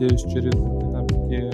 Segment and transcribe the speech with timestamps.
[0.00, 1.50] Надеюсь, через динамики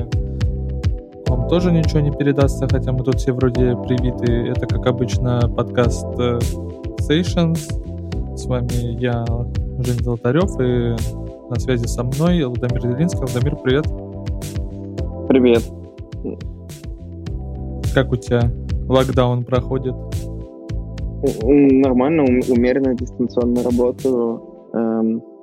[1.29, 4.49] вам тоже ничего не передастся, хотя мы тут все вроде привиты.
[4.49, 6.39] Это, как обычно, подкаст э,
[7.01, 7.59] Sessions.
[8.37, 9.25] С вами я,
[9.81, 10.95] Женя Золотарев, и
[11.51, 13.19] на связи со мной Владимир Зелинский.
[13.19, 13.87] Владимир, привет.
[15.27, 15.65] Привет.
[17.93, 18.49] Как у тебя
[18.89, 19.97] локдаун проходит?
[21.43, 24.41] Нормально, умеренно дистанционно работаю.
[24.73, 25.36] Эм,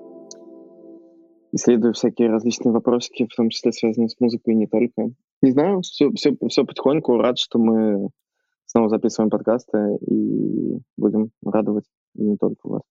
[1.54, 5.12] исследую всякие различные вопросики, в том числе связанные с музыкой и не только.
[5.42, 7.18] Не знаю, все, все, все потихоньку.
[7.18, 8.10] Рад, что мы
[8.66, 12.82] снова записываем подкасты и будем радовать и не только вас.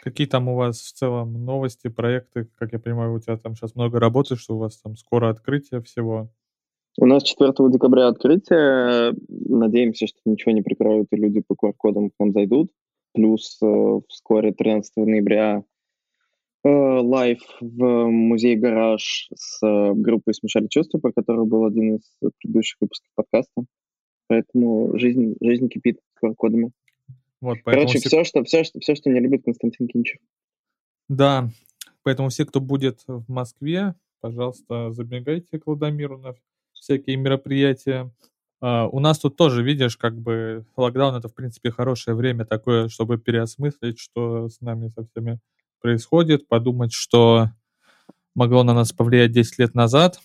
[0.00, 2.48] Какие там у вас в целом новости, проекты?
[2.58, 5.80] Как я понимаю, у тебя там сейчас много работы, что у вас там скоро открытие
[5.82, 6.30] всего.
[6.98, 9.14] У нас 4 декабря открытие.
[9.28, 12.70] Надеемся, что ничего не прикроют, и люди по QR-кодам к нам зайдут.
[13.14, 15.62] Плюс э, вскоре, 13 ноября,
[16.68, 22.02] live в музей «Гараж» с э, группой «Смешали чувства», про которую был один из
[22.40, 23.64] предыдущих выпусков подкаста.
[24.28, 26.70] Поэтому жизнь, жизнь кипит с QR-кодами.
[27.40, 30.20] Вот, Короче, все, все, что, все, что, все, что не любит Константин Кинчев.
[31.08, 31.50] Да,
[32.04, 36.34] поэтому все, кто будет в Москве, пожалуйста, забегайте к Владимиру на
[36.72, 38.10] всякие мероприятия.
[38.62, 42.86] Uh, у нас тут тоже, видишь, как бы локдаун это, в принципе, хорошее время такое,
[42.86, 45.40] чтобы переосмыслить, что с нами со всеми
[45.82, 47.50] происходит, подумать, что
[48.34, 50.20] могло на нас повлиять 10 лет назад,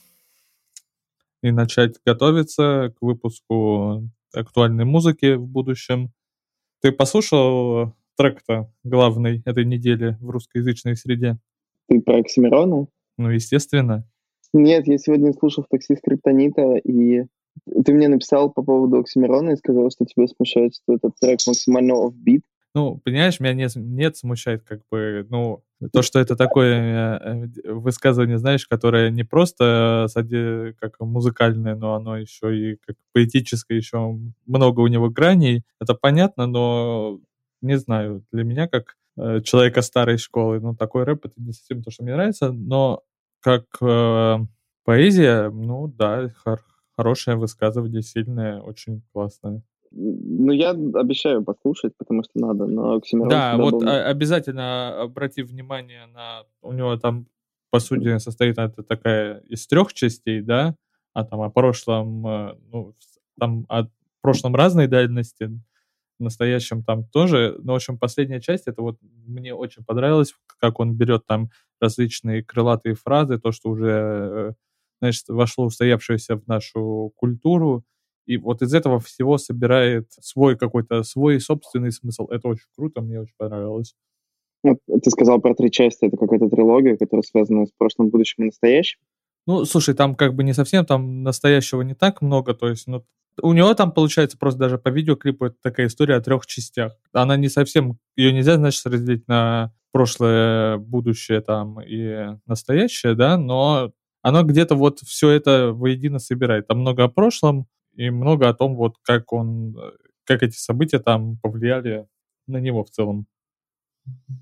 [1.43, 6.11] и начать готовиться к выпуску актуальной музыки в будущем.
[6.81, 11.37] Ты послушал трек-то главный этой недели в русскоязычной среде?
[11.87, 12.87] Ты про Оксимирона?
[13.17, 14.07] Ну, естественно.
[14.53, 17.25] Нет, я сегодня слушал в такси Скриптонита, и
[17.85, 22.07] ты мне написал по поводу Оксимирона и сказал, что тебя смущает, что этот трек максимально
[22.07, 22.43] офбит.
[22.77, 27.17] Ну, понимаешь, меня нет, нет смущает как бы, ну, то, что это такое
[27.65, 33.77] э, высказывание, знаешь, которое не просто э, как музыкальное, но оно еще и как поэтическое,
[33.79, 34.15] еще
[34.45, 35.63] много у него граней.
[35.81, 37.19] Это понятно, но
[37.61, 41.81] не знаю, для меня как э, человека старой школы, ну, такой рэп это не совсем
[41.81, 43.01] то, что мне нравится, но
[43.39, 44.37] как э,
[44.83, 46.63] поэзия, ну да, хор-
[46.95, 49.63] хорошее высказывание, сильное, очень классное.
[49.91, 53.29] Ну, я обещаю послушать, потому что надо, но Оксимирон...
[53.29, 53.87] Да, вот был...
[53.87, 56.43] обязательно обрати внимание на...
[56.61, 57.27] У него там,
[57.69, 60.75] по сути, состоит это такая из трех частей, да,
[61.13, 62.93] а там о прошлом, э, ну,
[63.39, 63.87] там о
[64.21, 65.49] прошлом разной дальности,
[66.19, 67.57] в настоящем там тоже.
[67.63, 71.49] Но, в общем, последняя часть, это вот мне очень понравилось, как он берет там
[71.79, 74.53] различные крылатые фразы, то, что уже, э,
[75.01, 77.83] значит, вошло устоявшееся в нашу культуру,
[78.27, 82.27] и вот из этого всего собирает свой какой-то, свой собственный смысл.
[82.27, 83.95] Это очень круто, мне очень понравилось.
[84.63, 88.45] Вот ты сказал про три части, это какая-то трилогия, которая связана с прошлым, будущим и
[88.47, 88.99] настоящим.
[89.45, 93.05] Ну, слушай, там как бы не совсем, там настоящего не так много, то есть, ну,
[93.41, 96.97] у него там получается просто даже по видеоклипу это такая история о трех частях.
[97.13, 103.93] Она не совсем, ее нельзя, значит, разделить на прошлое, будущее там и настоящее, да, но
[104.21, 106.67] оно где-то вот все это воедино собирает.
[106.67, 109.75] Там много о прошлом, и много о том, вот как он,
[110.23, 112.07] как эти события там повлияли
[112.47, 113.25] на него в целом.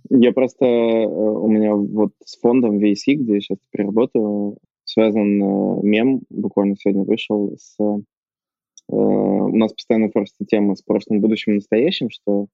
[0.09, 5.41] Я просто, э, у меня вот с фондом VC, где я сейчас теперь работаю, связан
[5.41, 7.75] э, мем, буквально сегодня вышел с...
[7.79, 12.47] Э, у нас постоянно просто тема с прошлым, будущим и настоящим, что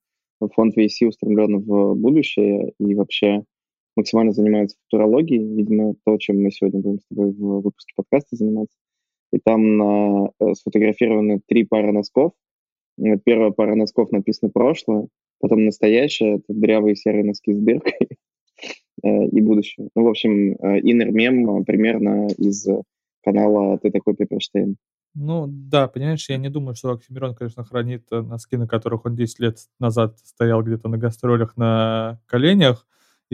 [0.53, 3.43] фонд VC устремлен в будущее и вообще
[3.97, 8.77] максимально занимается футурологией, видимо, то, чем мы сегодня будем с тобой в выпуске подкаста заниматься
[9.31, 12.33] и там на, э, сфотографированы три пары носков.
[13.23, 15.07] Первая пара носков написано «прошлое»,
[15.39, 18.09] потом «настоящее»— это дрявые серые носки с дыркой,
[19.03, 19.89] э, и будущее.
[19.95, 22.67] Ну, в общем, э, мем примерно из
[23.23, 24.75] канала «Ты такой Пепперштейн».
[25.13, 29.39] Ну, да, понимаешь, я не думаю, что Оксимирон, конечно, хранит носки, на которых он 10
[29.39, 32.87] лет назад стоял где-то на гастролях на коленях,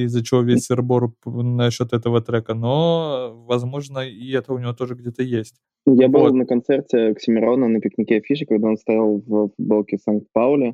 [0.03, 5.23] из-за чего весь сырбор насчет этого трека, но, возможно, и это у него тоже где-то
[5.23, 5.55] есть.
[5.85, 6.33] Я был вот.
[6.33, 10.73] на концерте Оксимирона на пикнике Афиши, когда он стоял в футболке Санкт-Пауле,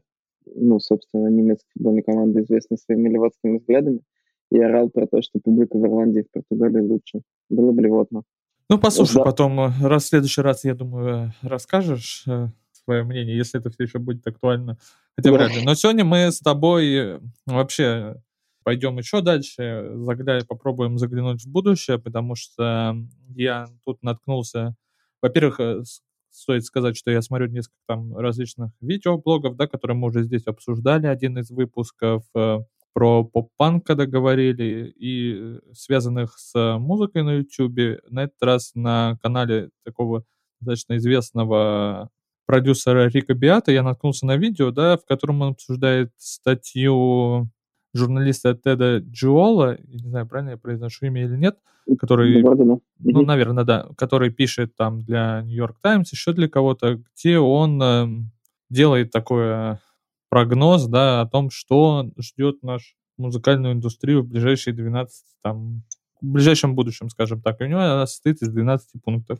[0.55, 4.01] ну, собственно, немецкая футбольная команда, известна своими левацкими взглядами,
[4.51, 7.21] и орал про то, что публика в Ирландии и в Португалии лучше.
[7.49, 8.23] Было блевотно.
[8.69, 9.23] Ну, послушай, да.
[9.23, 13.83] потом, э, раз в следующий раз, я думаю, расскажешь э, свое мнение, если это все
[13.83, 14.77] еще будет актуально.
[15.15, 15.37] Хотя да.
[15.37, 15.63] вряд ли.
[15.65, 18.15] Но сегодня мы с тобой э, вообще
[18.63, 22.95] пойдем еще дальше, заглянем, попробуем заглянуть в будущее, потому что
[23.35, 24.75] я тут наткнулся,
[25.21, 25.83] во-первых, э,
[26.29, 31.07] стоит сказать, что я смотрю несколько там различных видеоблогов, да, которые мы уже здесь обсуждали,
[31.07, 32.59] один из выпусков э,
[32.93, 38.01] про поп-панк, когда говорили, и связанных с музыкой на YouTube.
[38.09, 40.23] На этот раз на канале такого
[40.59, 42.09] достаточно известного
[42.45, 47.49] продюсера Рика Биата я наткнулся на видео, да, в котором он обсуждает статью
[47.93, 51.57] журналиста Теда Джиола, не знаю, правильно я произношу имя или нет,
[51.99, 57.39] который, ну, ну наверное, да, который пишет там для Нью-Йорк Таймс, еще для кого-то, где
[57.39, 58.07] он э,
[58.69, 59.77] делает такой
[60.29, 65.83] прогноз, да, о том, что ждет наш музыкальную индустрию в ближайшие 12, там,
[66.21, 67.61] в ближайшем будущем, скажем так.
[67.61, 69.39] И у него она состоит из 12 пунктов.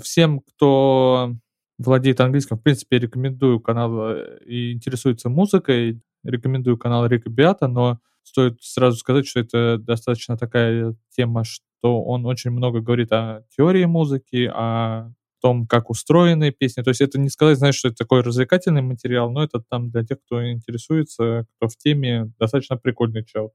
[0.00, 1.34] Всем, кто
[1.78, 7.98] владеет английским, в принципе, рекомендую канал э, и интересуется музыкой, рекомендую канал Рика Биата, но
[8.22, 13.84] стоит сразу сказать, что это достаточно такая тема, что он очень много говорит о теории
[13.84, 16.82] музыки, о том, как устроены песни.
[16.82, 20.04] То есть это не сказать, знаешь, что это такой развлекательный материал, но это там для
[20.04, 23.52] тех, кто интересуется, кто в теме, достаточно прикольный чел.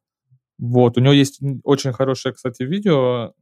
[0.57, 3.33] Вот, у него есть очень хорошее, кстати, видео,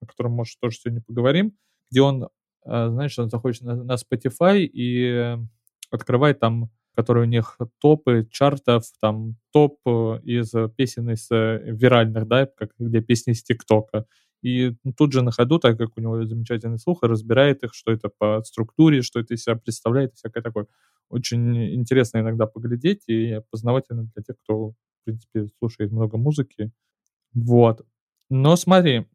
[0.00, 1.52] о котором, может, тоже сегодня поговорим,
[1.90, 2.28] где он, э,
[2.64, 5.36] знаешь, он заходит на, на Spotify и
[5.90, 12.26] открывает там которые у них топы чартов, там топ э, из песен из э, виральных,
[12.26, 14.06] да, как где песни из ТикТока.
[14.42, 18.08] И тут же на ходу, так как у него замечательный слух, разбирает их, что это
[18.08, 20.66] по структуре, что это из себя представляет, всякое такое.
[21.08, 26.72] Очень интересно иногда поглядеть и познавательно для тех, кто, в принципе, слушает много музыки.
[27.34, 27.84] Вот.
[28.30, 29.06] Но смотри,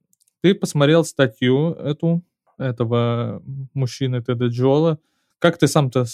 [0.41, 2.23] ты посмотрел статью эту,
[2.57, 3.41] этого
[3.73, 4.99] мужчины Теда Джола.
[5.39, 6.05] Как ты сам-то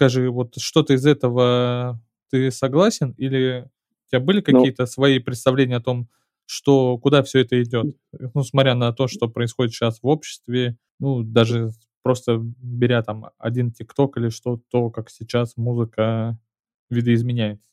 [0.00, 2.00] скажи, вот что-то из этого
[2.30, 3.66] ты согласен или
[4.06, 6.08] у тебя были ну какие-то ну, свои представления о том,
[6.46, 7.94] что куда все это идет?
[8.34, 13.72] Ну, смотря на то, что происходит сейчас в обществе, ну, даже просто беря там один
[13.72, 16.38] ТикТок или что, то, как сейчас музыка
[16.88, 17.68] видоизменяется.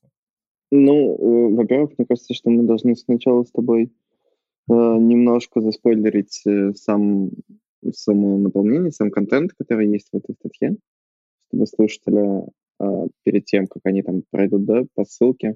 [0.70, 6.74] Ну, э, во-первых, мне кажется, что мы должны сначала с тобой э, немножко заспойлерить э,
[6.74, 7.30] сам
[7.94, 10.76] само наполнение, сам контент, который есть в этой статье
[11.48, 12.44] чтобы слушатели
[12.80, 15.56] э, перед тем, как они там пройдут да, по ссылке,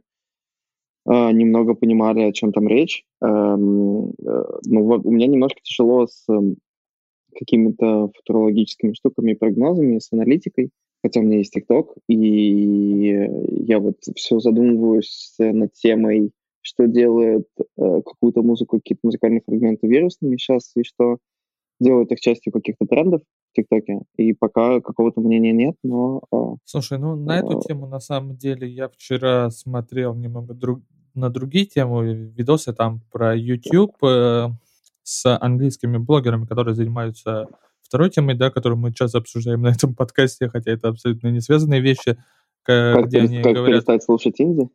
[1.05, 3.03] э, немного понимали, о чем там речь.
[3.21, 6.55] Эм, э, ну, вот у меня немножко тяжело с э,
[7.38, 10.71] какими-то футурологическими штуками прогнозами, с аналитикой,
[11.03, 13.27] хотя у меня есть ТикТок, и
[13.65, 20.37] я вот все задумываюсь над темой, что делает э, какую-то музыку, какие-то музыкальные фрагменты вирусными
[20.37, 21.17] сейчас, и что
[21.79, 23.21] делают их частью каких-то трендов
[23.53, 24.00] ТикТоке.
[24.18, 26.21] И пока какого-то мнения нет, но...
[26.31, 30.81] А, Слушай, ну на эту а, тему на самом деле я вчера смотрел немного друг,
[31.13, 34.48] на другие темы, видосы там про YouTube э,
[35.03, 37.47] с английскими блогерами, которые занимаются
[37.81, 41.81] второй темой, да, которую мы сейчас обсуждаем на этом подкасте, хотя это абсолютно не связанные
[41.81, 42.18] вещи,
[42.64, 43.78] как, где они как говорят...
[43.78, 44.69] перестать слушать инди?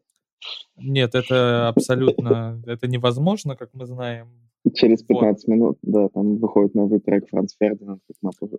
[0.77, 4.29] Нет, это абсолютно, это невозможно, как мы знаем.
[4.75, 5.53] Через 15 вот.
[5.53, 8.03] минут, да, там выходит новый трек Франц Фердинанд.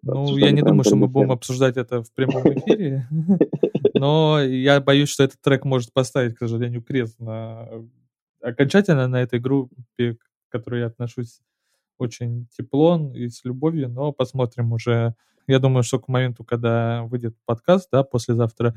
[0.03, 3.07] Ну, я не думаю, что мы будем обсуждать это в прямом эфире,
[3.93, 7.67] но я боюсь, что этот трек может поставить, к сожалению, крест на
[8.41, 11.41] окончательно на этой группе, к которой я отношусь
[11.97, 15.15] очень тепло и с любовью, но посмотрим уже.
[15.47, 18.75] Я думаю, что к моменту, когда выйдет подкаст, да, послезавтра,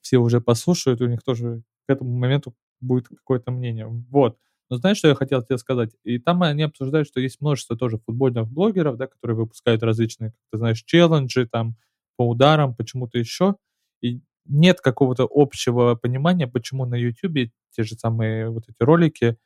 [0.00, 3.86] все уже послушают, у них тоже к этому моменту будет какое-то мнение.
[3.86, 4.38] Вот.
[4.70, 5.90] Но знаешь, что я хотел тебе сказать?
[6.04, 10.40] И там они обсуждают, что есть множество тоже футбольных блогеров, да, которые выпускают различные, как
[10.52, 11.76] ты знаешь, челленджи там
[12.16, 13.56] по ударам, почему-то еще.
[14.02, 19.36] И нет какого-то общего понимания, почему на YouTube те же самые вот эти ролики,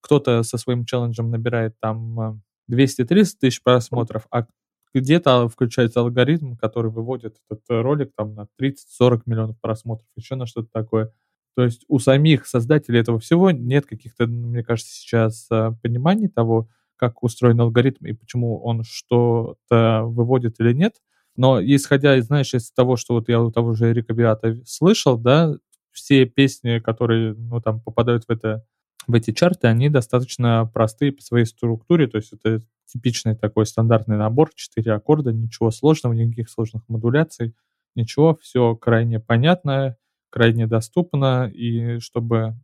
[0.00, 4.46] кто-то со своим челленджем набирает там 200-300 э, тысяч просмотров, а
[4.94, 10.68] где-то включается алгоритм, который выводит этот ролик там на 30-40 миллионов просмотров, еще на что-то
[10.72, 11.12] такое.
[11.58, 16.68] То есть у самих создателей этого всего нет каких-то, мне кажется, сейчас а, пониманий того,
[16.94, 21.02] как устроен алгоритм и почему он что-то выводит или нет.
[21.34, 25.56] Но исходя, знаешь, из того, что вот я у того же Эрика Биата слышал, да,
[25.90, 28.64] все песни, которые, ну, там, попадают в это
[29.08, 34.16] в эти чарты, они достаточно простые по своей структуре, то есть это типичный такой стандартный
[34.16, 37.56] набор, четыре аккорда, ничего сложного, никаких сложных модуляций,
[37.96, 39.98] ничего, все крайне понятное,
[40.30, 42.56] крайне доступно, и чтобы,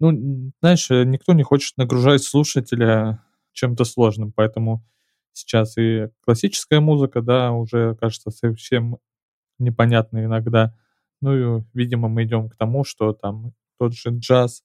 [0.00, 3.22] ну, знаешь, никто не хочет нагружать слушателя
[3.52, 4.84] чем-то сложным, поэтому
[5.32, 8.98] сейчас и классическая музыка, да, уже кажется совсем
[9.58, 10.74] непонятно иногда.
[11.20, 14.62] Ну и, видимо, мы идем к тому, что там тот же джаз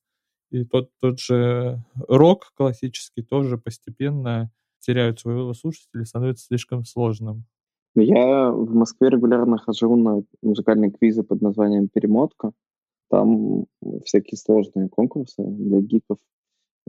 [0.52, 7.46] и тот, тот же рок классический тоже постепенно теряют своего слушателя, становится слишком сложным.
[7.96, 12.52] Я в Москве регулярно хожу на музыкальные квизы под названием «Перемотка».
[13.10, 13.66] Там
[14.04, 16.18] всякие сложные конкурсы для гиков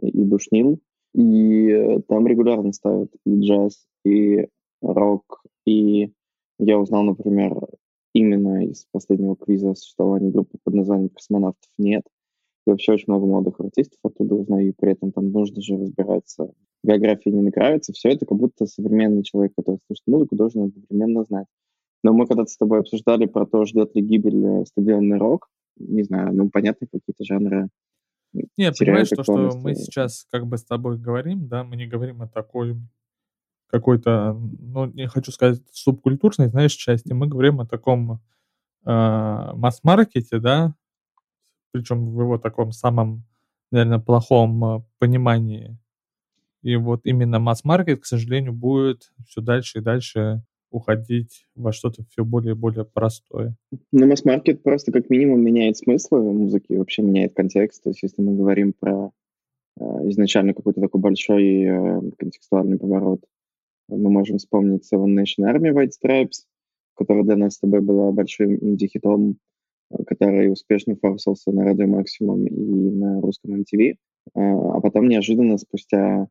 [0.00, 0.80] и душнил.
[1.14, 4.49] И там регулярно ставят и джаз, и
[4.80, 5.42] рок.
[5.66, 6.12] И
[6.58, 7.54] я узнал, например,
[8.14, 12.04] именно из последнего квиза о существовании группы под названием «Космонавтов нет».
[12.66, 16.54] И вообще очень много молодых артистов оттуда узнаю, и при этом там нужно же разбираться
[16.84, 17.92] в географии не нравится.
[17.92, 21.46] Все это как будто современный человек, который слушает музыку, должен одновременно знать.
[22.02, 25.48] Но мы когда-то с тобой обсуждали про то, ждет ли гибель э, стадионный рок.
[25.78, 27.68] Не знаю, ну, понятно, какие-то жанры
[28.56, 32.20] не, понимаешь, то, что мы сейчас как бы с тобой говорим, да, мы не говорим
[32.20, 32.76] о такой
[33.68, 38.18] какой-то, ну, не хочу сказать субкультурной, знаешь, части, мы говорим о таком э,
[38.84, 40.74] масс-маркете, да,
[41.72, 43.24] причем в его таком самом,
[43.70, 45.76] наверное, плохом э, понимании.
[46.64, 52.25] И вот именно масс-маркет, к сожалению, будет все дальше и дальше уходить во что-то все
[52.25, 53.54] более и более простое.
[53.92, 57.83] Ну, масс-маркет просто как минимум меняет смысл музыки, вообще меняет контекст.
[57.83, 59.12] То есть если мы говорим про
[59.78, 63.21] э, изначально какой-то такой большой э, контекстуальный поворот,
[63.88, 66.47] мы можем вспомнить Seven Nation Army White Stripes,
[66.97, 69.37] которая для нас с тобой была большим инди-хитом,
[69.90, 73.97] э, который успешно форсился на радио Максимум и на русском MTV.
[74.33, 76.26] А, а потом неожиданно спустя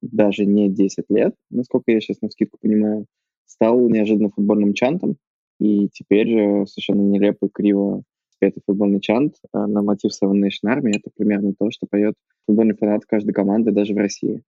[0.00, 3.06] даже не 10 лет, насколько я сейчас на скидку понимаю,
[3.46, 5.16] стал неожиданно футбольным чантом,
[5.58, 11.10] и теперь совершенно нелепо и криво спетый футбольный чант на мотив Seven Nation Army— это
[11.16, 12.14] примерно то, что поет
[12.46, 14.42] футбольный фанат каждой команды даже в России.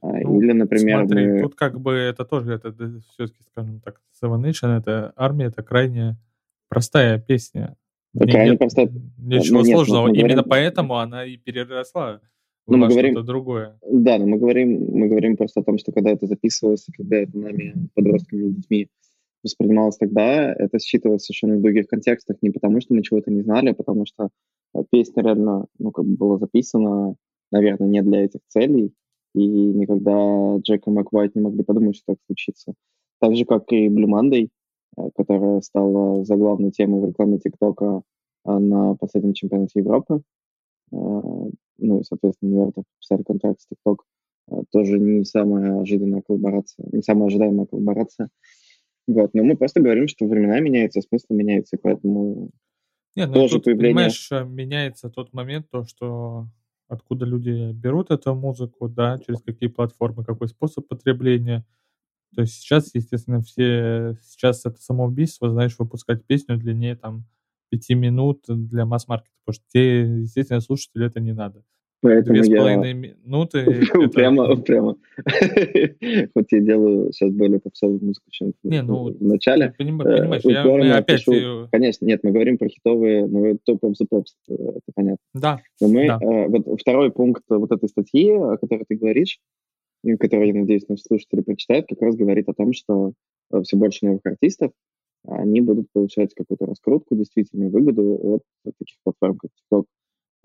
[0.00, 1.06] А, ну, Или, например...
[1.06, 1.40] Смотри, мы...
[1.40, 2.72] тут как бы это тоже, это
[3.12, 6.16] все-таки, скажем так, Seven Nation, это армия, это крайне
[6.68, 7.76] простая песня.
[8.16, 8.90] Крайне нет простая...
[9.18, 10.08] Ничего ну, нет, сложного.
[10.08, 10.50] Именно говорим...
[10.50, 12.20] поэтому она и переросла
[12.68, 13.78] но мы говорим, другое.
[13.90, 17.36] Да, но мы говорим, мы говорим просто о том, что когда это записывалось, когда это
[17.36, 18.88] нами, подростками и детьми,
[19.42, 23.70] воспринималось тогда, это считывалось совершенно в других контекстах, не потому что мы чего-то не знали,
[23.70, 24.28] а потому что
[24.74, 27.14] э, песня реально, ну, как бы была записана,
[27.50, 28.92] наверное, не для этих целей,
[29.34, 32.74] и никогда Джек и Мак Уайт не могли подумать, что так случится.
[33.20, 34.48] Так же, как и Blue Monday,
[34.96, 38.02] э, которая стала заглавной темой в рекламе ТикТока
[38.44, 40.22] э, на последнем чемпионате Европы
[41.78, 43.98] ну и, соответственно, Нью-Йорк подписали контракт с TikTok.
[44.50, 48.28] А, тоже не самая ожиданная коллаборация, не самая ожидаемая коллаборация.
[49.06, 52.50] Вот, но мы просто говорим, что времена меняются, смысл меняется, и поэтому
[53.16, 53.94] Нет, ну тоже тут, появление...
[53.94, 56.46] понимаешь, э, меняется тот момент, то, что
[56.88, 61.64] откуда люди берут эту музыку, да, через какие платформы, какой способ потребления.
[62.34, 64.16] То есть сейчас, естественно, все...
[64.22, 67.24] Сейчас это самоубийство, знаешь, выпускать песню длиннее там
[67.70, 71.64] пяти минут для масс-маркета, потому что те, естественно, слушателю это не надо.
[72.00, 73.64] Поэтому Две с половиной минуты.
[74.14, 74.96] Прямо, прямо.
[76.34, 79.74] Хоть я делаю сейчас более попсовую музыку, чем не, ну, в начале.
[79.76, 81.24] Понимаешь, я, мы опять...
[81.72, 85.24] Конечно, нет, мы говорим про хитовые, ну, топ of the pops, это понятно.
[85.34, 85.60] Да.
[85.80, 89.40] Но мы, э, вот второй пункт вот этой статьи, о которой ты говоришь,
[90.20, 93.12] которую, я надеюсь, наши слушатели прочитают, как раз говорит о том, что
[93.52, 94.70] э, все больше новых артистов
[95.30, 98.42] они будут получать какую-то раскрутку, действительно выгоду от
[98.78, 99.84] таких платформ, как TikTok,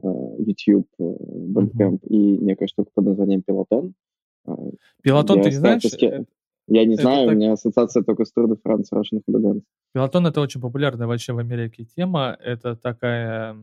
[0.04, 0.08] э,
[0.40, 2.08] YouTube, э, Bandcamp uh-huh.
[2.08, 3.94] и некая штука под названием Peloton.
[4.46, 5.84] Peloton, ты не знаешь?
[6.68, 7.36] Я не знаю, так...
[7.36, 9.64] у меня ассоциация только с Tour de France Russian Hooligans.
[9.96, 12.38] Peloton— это очень популярная вообще в Америке тема.
[12.42, 13.58] Это такая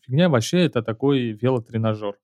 [0.00, 2.18] фигня, вообще это такой велотренажер,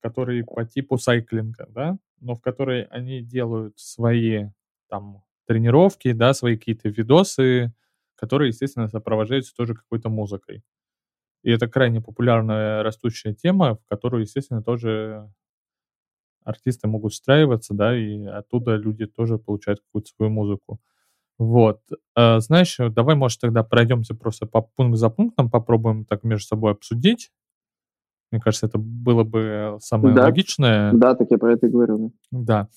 [0.00, 4.46] который по типу сайклинга, да, но в которой они делают свои
[4.88, 7.72] там тренировки, да, свои какие-то видосы,
[8.14, 10.62] которые, естественно, сопровождаются тоже какой-то музыкой.
[11.42, 15.30] И это крайне популярная растущая тема, в которую, естественно, тоже
[16.44, 20.80] артисты могут встраиваться, да, и оттуда люди тоже получают какую-то свою музыку.
[21.38, 21.80] Вот.
[22.14, 26.72] А, знаешь, давай, может, тогда пройдемся просто по пункт за пунктом, попробуем так между собой
[26.72, 27.30] обсудить.
[28.30, 30.24] Мне кажется, это было бы самое да.
[30.24, 30.92] логичное.
[30.92, 32.12] Да, так я про это и говорю.
[32.30, 32.68] Да.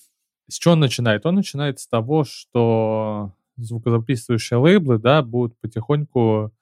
[0.48, 1.24] С чего он начинает?
[1.26, 6.52] Он начинает с того, что звукозаписывающие лейблы, да, будут потихоньку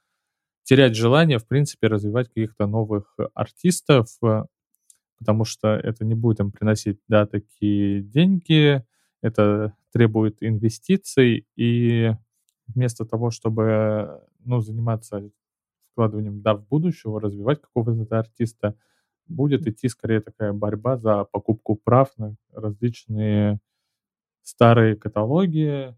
[0.65, 4.09] терять желание, в принципе, развивать каких-то новых артистов,
[5.19, 8.85] потому что это не будет им приносить, да, такие деньги,
[9.23, 12.13] это требует инвестиций, и
[12.69, 15.31] вместо того, чтобы, ну, заниматься
[15.93, 18.77] вкладыванием, да, в будущего, развивать какого-то артиста,
[19.29, 23.61] будет идти скорее такая борьба за покупку прав на различные
[24.43, 25.95] старые каталоги,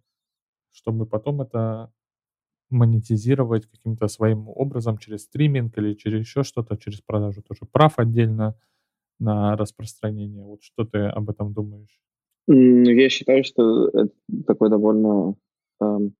[0.72, 1.92] чтобы потом это
[2.70, 8.58] монетизировать каким-то своим образом через стриминг или через еще что-то, через продажу тоже прав отдельно
[9.18, 10.44] на распространение.
[10.44, 12.00] Вот что ты об этом думаешь?
[12.46, 14.12] Ну, я считаю, что это
[14.46, 15.36] такой довольно
[15.80, 16.14] эм,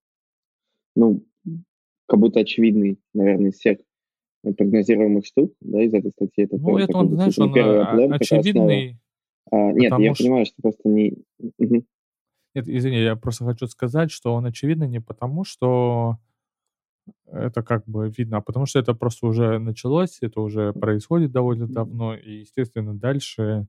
[0.97, 1.25] ну,
[2.07, 3.78] как будто очевидный, наверное, из всех
[4.43, 6.45] прогнозируемых штук, да, из этой статьи.
[6.45, 8.99] Это ну, это он, знаешь, он первый облом, очевидный.
[9.50, 10.25] А, нет, я что...
[10.25, 11.14] понимаю, что просто не...
[11.59, 11.85] Угу.
[12.54, 16.18] Нет, извини, я просто хочу сказать, что он очевидный не потому, что
[17.26, 21.66] это как бы видно, а потому что это просто уже началось, это уже происходит довольно
[21.66, 23.66] давно, и, естественно, дальше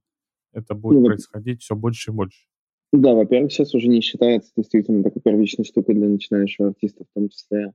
[0.54, 2.46] это будет ну, происходить все больше и больше.
[2.94, 7.30] Да, во-первых, сейчас уже не считается действительно такой первичной штукой для начинающего артиста, в том
[7.30, 7.74] числе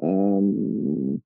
[0.00, 1.22] эм,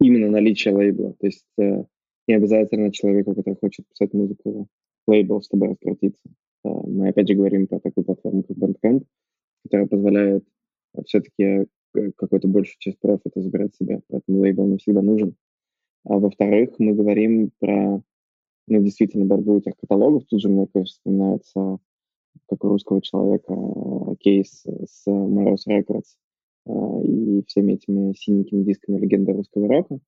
[0.00, 1.14] именно наличие лейбла.
[1.14, 1.84] То есть э,
[2.28, 4.68] не обязательно человеку, который хочет писать музыку,
[5.06, 6.28] лейбл, чтобы раскрутиться.
[6.66, 9.04] Э, мы опять же говорим про такую платформу, как Bandcamp,
[9.64, 10.44] которая позволяет
[11.06, 15.36] все-таки э, какой-то большую часть профита забирать себе, поэтому лейбл не всегда нужен.
[16.04, 18.02] А во-вторых, мы говорим про,
[18.68, 20.24] ну, действительно, борьбу этих каталогов.
[20.26, 21.78] Тут же мне, конечно, вспоминается,
[22.48, 26.16] как у русского человека, э, кейс с Мороз Records
[26.68, 30.00] и всеми этими синенькими дисками легенды русского рока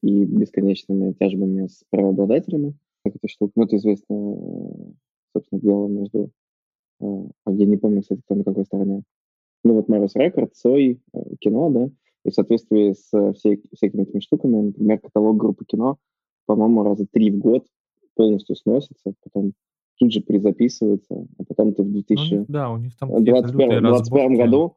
[0.00, 2.74] и бесконечными тяжбами с правообладателями.
[3.04, 4.94] Это штука, ну, это известно,
[5.34, 6.30] собственно, дело между...
[7.00, 9.02] Я не помню, кстати, кто на какой стороне.
[9.64, 11.90] Ну вот Maris Records, Сой, э, кино, да,
[12.24, 15.96] и в соответствии с э, всей, всякими этими штуками, например, каталог группы кино,
[16.46, 17.66] по-моему, раза три в год
[18.14, 19.52] полностью сносится, потом
[19.98, 23.10] тут же перезаписывается, а потом ты в 2021 ну, да, у них там
[23.80, 24.76] 21 году,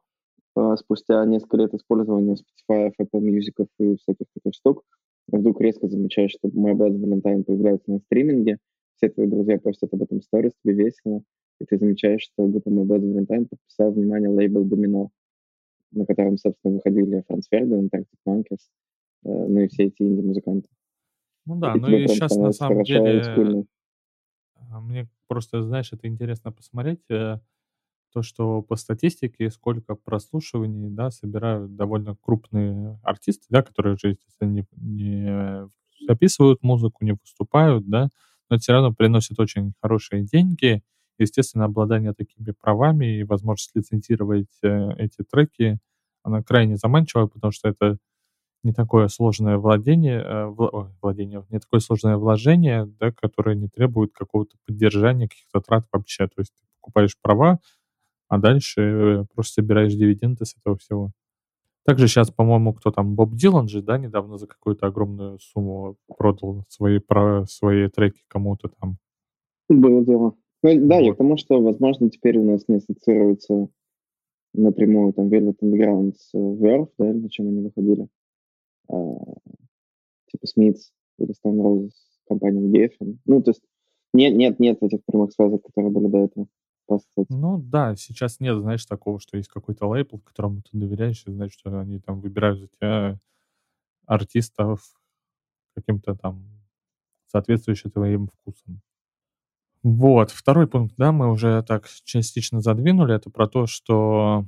[0.56, 4.84] э, спустя несколько лет использования Spotify, Apple Music и всяких таких штук,
[5.30, 8.58] вдруг резко замечаешь, что My Blood Valentine появляется на стриминге,
[8.98, 11.22] все твои друзья постят об этом сторис, тебе весело,
[11.60, 15.08] и ты замечаешь, что группа My Bad Valentine подписала внимание лейбл Domino,
[15.92, 18.66] на котором, собственно, выходили Франц Фердинанд, Arctic Monkeys,
[19.24, 20.68] э, ну и все эти инди-музыканты.
[21.46, 23.64] Ну да, и ну и сейчас на самом деле...
[24.70, 27.38] А, мне просто, знаешь, это интересно посмотреть, э,
[28.12, 34.50] то, что по статистике, сколько прослушиваний, да, собирают довольно крупные артисты, да, которые же, естественно,
[34.50, 35.70] не, не
[36.06, 38.08] записывают музыку, не выступают, да,
[38.50, 40.82] но все равно приносит очень хорошие деньги,
[41.18, 45.78] Естественно, обладание такими правами и возможность лицензировать э, эти треки,
[46.22, 47.98] она крайне заманчивая, потому что это
[48.64, 50.46] не такое сложное владение, э,
[51.02, 56.26] владение, не такое сложное вложение, да, которое не требует какого-то поддержания, каких-то трат вообще.
[56.28, 57.60] То есть ты покупаешь права,
[58.28, 61.12] а дальше э, просто собираешь дивиденды с этого всего.
[61.88, 66.62] Также сейчас, по-моему, кто там, Боб Дилан же, да, недавно за какую-то огромную сумму продал
[66.68, 68.98] свои, про, свои треки кому-то там.
[69.70, 70.34] Было дело.
[70.62, 71.04] Ну, да, вот.
[71.06, 73.68] я к тому, что, возможно, теперь у нас не ассоциируется
[74.52, 78.08] напрямую там Velvet Underground с Verve, да, или на чем они выходили.
[78.90, 78.94] А,
[80.30, 81.92] типа Смитс или Stone Roses,
[82.28, 83.16] компания Geffen.
[83.24, 83.62] Ну, то есть
[84.12, 86.48] нет, нет, нет этих прямых связок, которые были до этого.
[87.28, 91.52] Ну да, сейчас нет, знаешь, такого, что есть какой-то лейбл, которому ты доверяешь, и знаешь,
[91.52, 93.18] что они там выбирают за тебя
[94.06, 94.82] артистов
[95.76, 96.44] каким-то там
[97.28, 98.82] соответствующим твоим вкусом.
[99.82, 104.44] Вот, второй пункт, да, мы уже так частично задвинули, это про то, что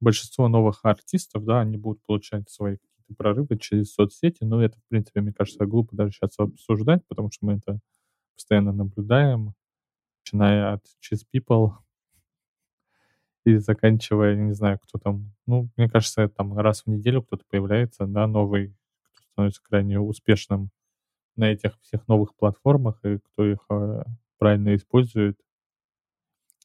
[0.00, 4.84] большинство новых артистов, да, они будут получать свои какие-то прорывы через соцсети, но это, в
[4.88, 7.78] принципе, мне кажется, глупо даже сейчас обсуждать, потому что мы это
[8.36, 9.54] постоянно наблюдаем,
[10.24, 11.72] начиная от Cheese People
[13.44, 18.06] и заканчивая, не знаю, кто там, ну, мне кажется, там раз в неделю кто-то появляется,
[18.06, 18.74] да, новый,
[19.12, 20.70] кто становится крайне успешным
[21.36, 24.04] на этих всех новых платформах и кто их э,
[24.38, 25.38] правильно использует.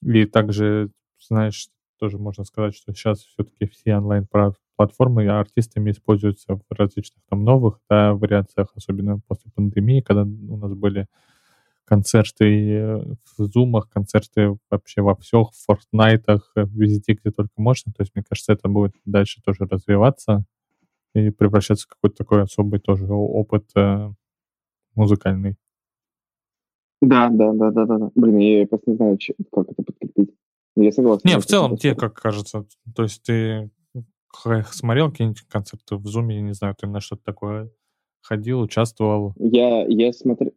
[0.02, 1.68] И также, знаешь,
[1.98, 8.14] тоже можно сказать, что сейчас все-таки все онлайн-платформы артистами используются в различных там новых да,
[8.14, 11.08] вариациях, особенно после пандемии, когда у нас были
[11.90, 12.98] концерты э,
[13.38, 17.92] в зумах, концерты вообще во всех, в фортнайтах, э, везде, где только можно.
[17.92, 20.46] То есть, мне кажется, это будет дальше тоже развиваться
[21.16, 23.66] и превращаться в какой-то такой особый тоже опыт
[24.96, 25.56] музыкальный.
[27.02, 28.12] Да, да, да, да, да.
[28.14, 29.18] Блин, я просто не знаю,
[29.52, 30.36] как это подкрепить.
[30.76, 31.22] Я согласен.
[31.24, 32.66] Не, в целом, тебе как кажется?
[32.96, 33.72] То есть ты
[34.72, 37.72] смотрел какие-нибудь концерты в Zoom, я не знаю, ты на что-то такое
[38.22, 39.34] ходил, участвовал?
[39.38, 40.52] Я, я, смотр...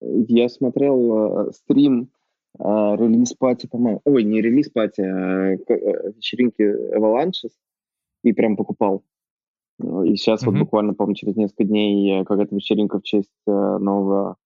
[0.00, 2.10] я смотрел э, стрим
[2.58, 4.00] э, релиз-пати, по-моему.
[4.04, 6.62] Ой, не релиз-пати, а э, вечеринки
[6.96, 7.52] Avalanches
[8.22, 9.04] и прям покупал.
[9.80, 10.50] И сейчас mm-hmm.
[10.50, 14.36] вот буквально, по-моему, через несколько дней какая-то вечеринка в честь нового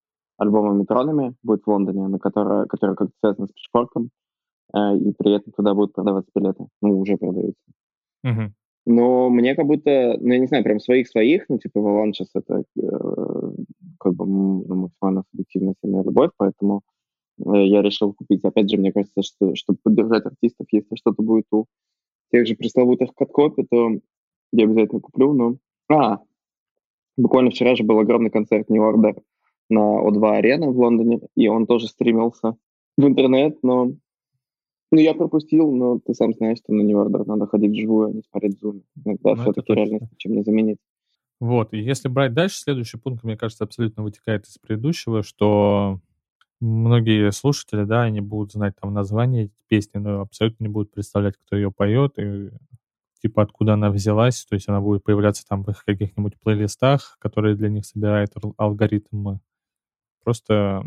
[0.42, 4.10] альбома Метронами будет в Лондоне, на которой, который как-то связан с пичфорком,
[4.74, 6.66] э, и при этом туда будут продаваться билеты.
[6.80, 7.62] Ну, уже продаются.
[8.26, 8.50] Mm-hmm.
[8.84, 12.64] Но мне как будто, ну, я не знаю, прям своих-своих, ну, типа, Валан сейчас это
[12.76, 13.52] э,
[14.00, 16.82] как бы ну, максимально субъективная сильная любовь, поэтому
[17.38, 18.44] я решил купить.
[18.44, 21.66] Опять же, мне кажется, что чтобы поддержать артистов, если что-то будет у
[22.32, 23.90] тех же пресловутых каткопи, то
[24.52, 25.32] я обязательно куплю.
[25.32, 25.56] Но...
[25.88, 26.20] А,
[27.16, 29.20] буквально вчера же был огромный концерт New Order
[29.70, 32.56] на O2 Арена в Лондоне, и он тоже стримился
[32.96, 33.92] в интернет, но
[34.92, 38.12] ну, я пропустил, но ты сам знаешь, что на New Order надо ходить вживую, а
[38.12, 38.82] не смотреть Zoom.
[39.04, 40.78] Иногда ну, все-таки реальность чем не заменить.
[41.40, 46.00] Вот, и если брать дальше, следующий пункт, мне кажется, абсолютно вытекает из предыдущего, что
[46.60, 51.56] многие слушатели, да, они будут знать там название песни, но абсолютно не будут представлять, кто
[51.56, 52.50] ее поет и
[53.22, 57.56] типа откуда она взялась, то есть она будет появляться там в их каких-нибудь плейлистах, которые
[57.56, 59.38] для них собирает алгоритм.
[60.22, 60.84] Просто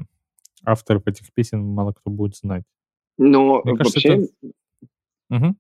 [0.64, 2.66] авторов этих песен мало кто будет знать.
[3.18, 4.30] Но Мне кажется, вообще...
[5.30, 5.46] Это...
[5.48, 5.56] Угу.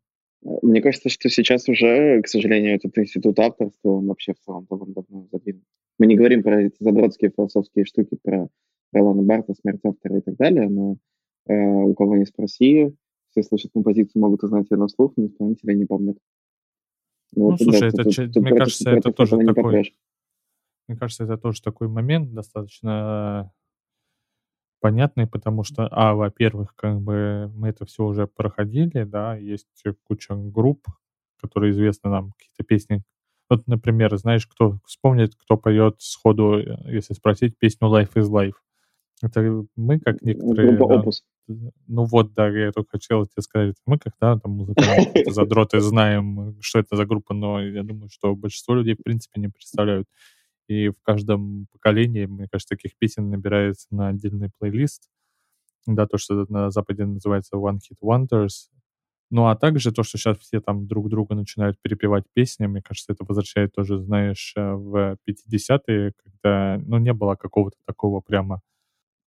[0.61, 4.93] Мне кажется, что сейчас уже, к сожалению, этот институт авторства, он вообще в целом довольно
[4.93, 5.63] давно задвинут.
[5.97, 8.47] Мы не говорим про эти задротские философские штуки, про
[8.93, 10.97] Ролана Барта, смерть автора и так далее, но
[11.47, 12.93] э, у кого не спроси,
[13.31, 16.17] все слышат композицию, могут узнать ее на слух, но исполнители не помнят.
[17.33, 19.93] Ну, ну слушай, да, это, тут, тут, мне тут кажется, это тоже такой...
[20.87, 23.51] Мне кажется, это тоже такой момент достаточно
[24.79, 29.67] понятный, потому что, а, во-первых, как бы мы это все уже проходили, да, есть
[30.03, 30.85] куча групп,
[31.41, 33.03] которые известны нам, какие-то песни.
[33.49, 38.55] Вот, например, знаешь, кто вспомнит, кто поет сходу, если спросить песню Life is Life.
[39.21, 40.75] Это мы, как некоторые...
[40.75, 41.11] Группа
[41.47, 41.57] да,
[41.87, 46.57] Ну вот, да, я только хотел тебе сказать, мы как, да, там музыканты, задроты знаем,
[46.61, 50.07] что это за группа, но я думаю, что большинство людей, в принципе, не представляют.
[50.67, 55.09] И в каждом поколении, мне кажется, таких песен набирается на отдельный плейлист.
[55.85, 58.69] Да, то, что на Западе называется One Hit Wonders.
[59.31, 63.13] Ну, а также то, что сейчас все там друг друга начинают перепевать песни, мне кажется,
[63.13, 68.61] это возвращает тоже, знаешь, э, в 50-е, когда, ну, не было какого-то такого прямо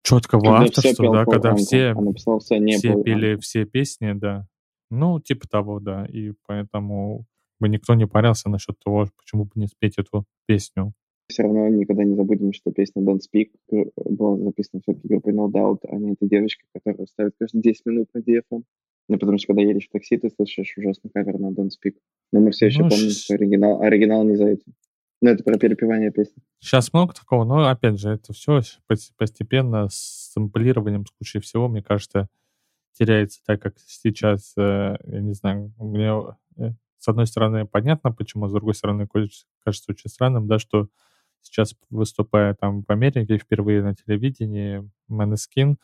[0.03, 1.95] четкого когда авторства, да, когда все,
[2.41, 4.47] все, не все пели все песни, да.
[4.91, 6.07] Ну, типа того, да.
[6.07, 7.27] И поэтому
[7.61, 10.95] бы никто не парился насчет того, почему бы не спеть эту песню
[11.29, 15.51] все равно никогда не забудем, что песня Don't Speak э, была записана все-таки группой No
[15.51, 18.63] Doubt, а не этой девочкой, которая ставит каждые 10 минут на DFM.
[19.11, 21.95] Ну, потому что когда едешь в такси, ты слышишь ужасный кавер на Don't Speak.
[22.33, 24.75] Но мы все еще ну, помним, что оригинал, оригинал не за этим.
[25.21, 26.43] Ну, это про перепевание песни.
[26.61, 31.83] Сейчас много такого, но, опять же, это все постепенно с сэмплированием, с кучей всего, мне
[31.83, 32.29] кажется,
[32.93, 36.13] теряется, так как сейчас, э, я не знаю, мне
[36.57, 39.09] э, с одной стороны понятно, почему, с другой стороны
[39.65, 40.89] кажется очень странным, да, что
[41.43, 45.79] сейчас выступая там в Америке впервые на телевидении, Манескин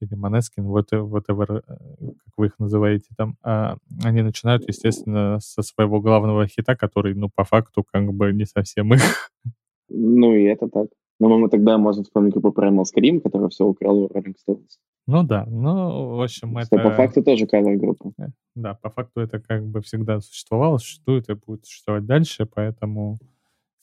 [0.00, 6.00] или Манескин, whatever, э, как вы их называете там, а, они начинают, естественно, со своего
[6.00, 9.30] главного хита, который, ну, по факту, как бы не совсем их.
[9.88, 10.88] Ну, и это так.
[11.18, 14.78] Но мы тогда можем вспомнить группу Primal Scream, которая все украла у Rolling Stones.
[15.06, 16.90] Ну да, ну, в общем, Что это...
[16.90, 18.10] по факту тоже кавер-группа.
[18.18, 23.18] Э, да, по факту это как бы всегда существовало, существует и будет существовать дальше, поэтому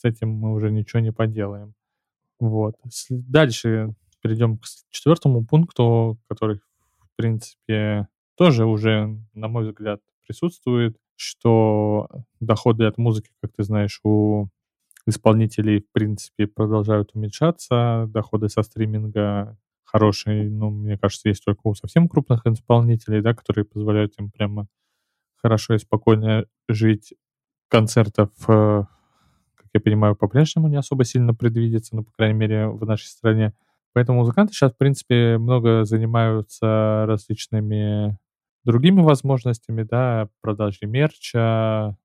[0.03, 1.73] с этим мы уже ничего не поделаем.
[2.39, 2.75] Вот.
[3.09, 12.09] Дальше перейдем к четвертому пункту, который, в принципе, тоже уже, на мой взгляд, присутствует, что
[12.39, 14.47] доходы от музыки, как ты знаешь, у
[15.05, 21.75] исполнителей, в принципе, продолжают уменьшаться, доходы со стриминга хорошие, ну, мне кажется, есть только у
[21.75, 24.67] совсем крупных исполнителей, да, которые позволяют им прямо
[25.35, 27.13] хорошо и спокойно жить.
[27.67, 28.83] Концертов э,
[29.73, 33.53] я понимаю, по-прежнему не особо сильно предвидится, ну, по крайней мере, в нашей стране.
[33.93, 38.17] Поэтому музыканты сейчас, в принципе, много занимаются различными
[38.63, 41.97] другими возможностями, да, продажей мерча,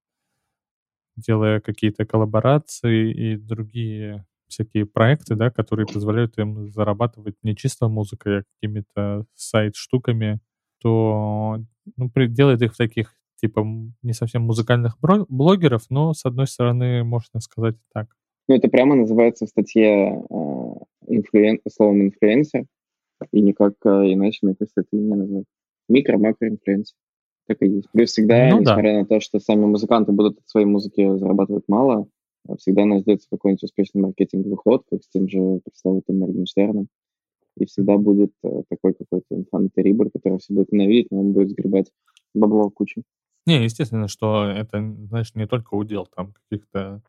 [1.17, 8.41] делая какие-то коллаборации и другие всякие проекты, да, которые позволяют им зарабатывать не чисто музыкой,
[8.41, 10.41] а какими-то сайт-штуками,
[10.81, 11.59] то
[11.97, 13.65] ну, делает их в таких типа
[14.03, 18.09] не совсем музыкальных блогеров, но с одной стороны можно сказать так.
[18.49, 20.35] Ну, это прямо называется в статье э,
[21.07, 21.61] инфлюен...
[21.71, 22.65] словом инфлюенсер,
[23.33, 25.45] и никак э, иначе, мне кажется, это не назвать.
[25.89, 26.95] Микро-макро-инфлюенсер.
[27.47, 27.91] Так и есть.
[27.93, 28.99] Плюс всегда, ну, несмотря да.
[29.01, 32.09] на то, что сами музыканты будут от своей музыки зарабатывать мало,
[32.47, 36.89] а всегда найдется какой-нибудь успешный маркетинговый ход, как с тем же пресловутым Моргенштерном.
[37.59, 41.51] И всегда будет э, такой какой-то enfant terrible, который все будет ненавидеть, но он будет
[41.51, 41.91] сгребать
[42.35, 43.03] бабло кучу.
[43.49, 47.01] Не, естественно, что это, знаешь, не только удел там каких-то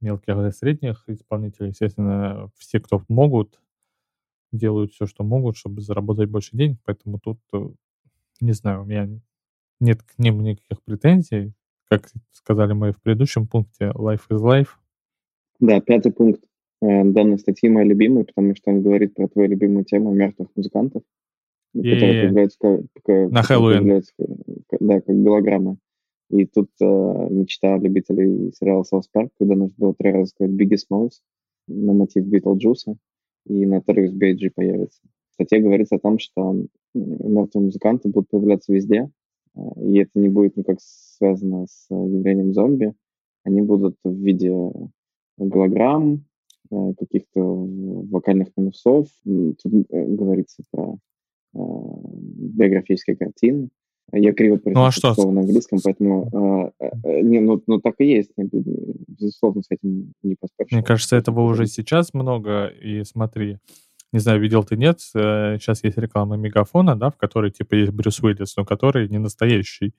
[0.00, 1.70] мелких и средних исполнителей.
[1.70, 3.60] Естественно, все, кто могут,
[4.52, 6.78] делают все, что могут, чтобы заработать больше денег.
[6.84, 7.68] Поэтому тут, э,
[8.40, 9.08] не знаю, у меня
[9.80, 11.52] нет к ним никаких претензий.
[11.88, 14.68] Как сказали мы в предыдущем пункте, life is life.
[15.58, 16.44] Да, пятый пункт
[16.80, 21.02] э, данной статьи мой любимый, потому что он говорит про твою любимую тему мертвых музыкантов.
[21.74, 24.02] Которая появляется как, на Хэллоуин.
[24.80, 25.76] да, как голограмма.
[26.30, 30.78] И тут э, мечта любителей сериала South Park, когда нужно было три раза сказать Biggie
[30.78, 31.20] Smalls
[31.68, 32.96] на мотив Битлджуса,
[33.46, 34.50] и Notorious B.I.G.
[34.54, 35.00] появится.
[35.30, 36.56] В статье говорится о том, что
[36.94, 39.10] мертвые музыканты будут появляться везде,
[39.54, 42.94] э, и это не будет никак связано с явлением зомби.
[43.44, 44.54] Они будут в виде
[45.36, 46.24] голограмм,
[46.70, 49.08] э, каких-то вокальных минусов.
[49.24, 50.96] Тут э, говорится про
[51.54, 53.68] биографические картины.
[54.14, 55.14] Я криво ну, а что?
[55.14, 58.30] слово на английском, поэтому э, э, не, ну, ну так и есть.
[58.36, 60.70] Безусловно, с этим не поспоришь.
[60.70, 63.58] Мне кажется, этого уже сейчас много, и смотри,
[64.12, 67.92] не знаю, видел ты нет, э, сейчас есть реклама Мегафона, да, в которой типа есть
[67.92, 69.94] Брюс Уиллис, но который не настоящий.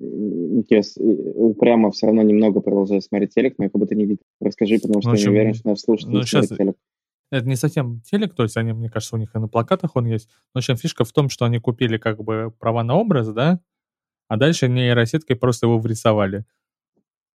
[0.00, 0.98] Yes.
[0.98, 4.24] Упрямо все равно немного продолжаю смотреть телек, но я как будто не видел.
[4.40, 6.76] Расскажи, потому что ну, я не уверен, что надо слушать ну, сейчас, телек.
[7.30, 10.06] Это не совсем телек, то есть они, мне кажется, у них и на плакатах он
[10.06, 10.28] есть.
[10.54, 13.60] Но в фишка в том, что они купили как бы права на образ, да,
[14.28, 16.44] а дальше нейросеткой просто его врисовали.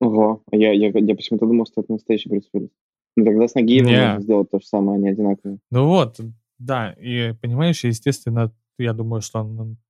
[0.01, 2.71] Ого, я, я, я почему-то думал, что это настоящий Брюс Уиллис.
[3.15, 4.01] Ну тогда с Нагиевым не.
[4.01, 5.59] можно сделать то же самое, они одинаковые.
[5.71, 6.19] Ну вот,
[6.59, 9.41] да, и понимаешь, естественно, я думаю, что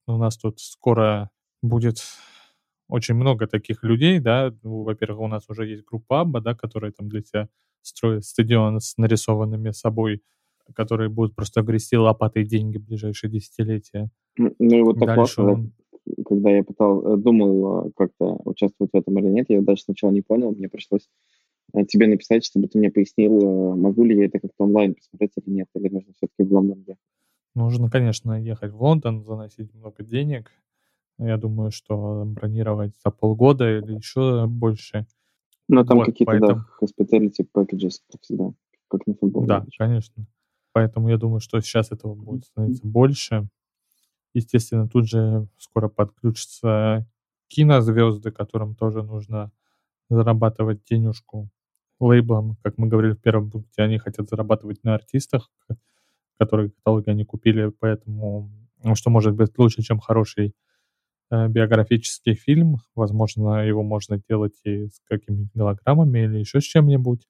[0.08, 1.32] у нас тут скоро
[1.64, 1.98] будет
[2.88, 6.92] очень много таких людей, да, ну, во-первых, у нас уже есть группа Абба, да, которая
[6.92, 7.50] там для тебя
[7.88, 10.22] строит стадион с нарисованными собой,
[10.74, 14.10] которые будут просто грести лопатой деньги в ближайшие десятилетия.
[14.38, 15.74] Ну и вот так Дальше классно, он...
[16.26, 20.22] когда я пытал, э, думал как-то участвовать в этом или нет, я даже сначала не
[20.22, 21.08] понял, мне пришлось
[21.74, 25.32] э, тебе написать, чтобы ты мне пояснил, э, могу ли я это как-то онлайн посмотреть
[25.38, 27.04] или нет, или нужно все-таки в Лондон ехать.
[27.56, 30.52] Нужно, конечно, ехать в Лондон, заносить много денег.
[31.18, 35.06] Я думаю, что бронировать за полгода или еще больше
[35.68, 36.56] но там вот, какие-то, поэтому...
[36.56, 38.52] да, hospitality packages, как всегда,
[38.88, 39.48] как на футболе.
[39.48, 39.78] Да, матче.
[39.78, 40.28] конечно.
[40.74, 43.48] Поэтому я думаю, что сейчас этого будет становиться больше.
[44.34, 47.08] Естественно, тут же скоро подключатся
[47.48, 49.52] кинозвезды, которым тоже нужно
[50.10, 51.50] зарабатывать денежку
[52.00, 52.58] лейблом.
[52.62, 55.50] Как мы говорили в первом пункте, они хотят зарабатывать на артистах,
[56.38, 58.52] которые каталоги они купили, поэтому
[58.84, 60.54] ну, что может быть лучше, чем хороший
[61.48, 62.78] биографический фильм.
[62.96, 67.28] Возможно, его можно делать и с какими-нибудь голограммами или еще с чем-нибудь,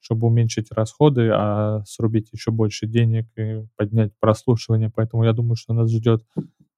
[0.00, 4.90] чтобы уменьшить расходы, а срубить еще больше денег и поднять прослушивание.
[4.94, 6.22] Поэтому я думаю, что нас ждет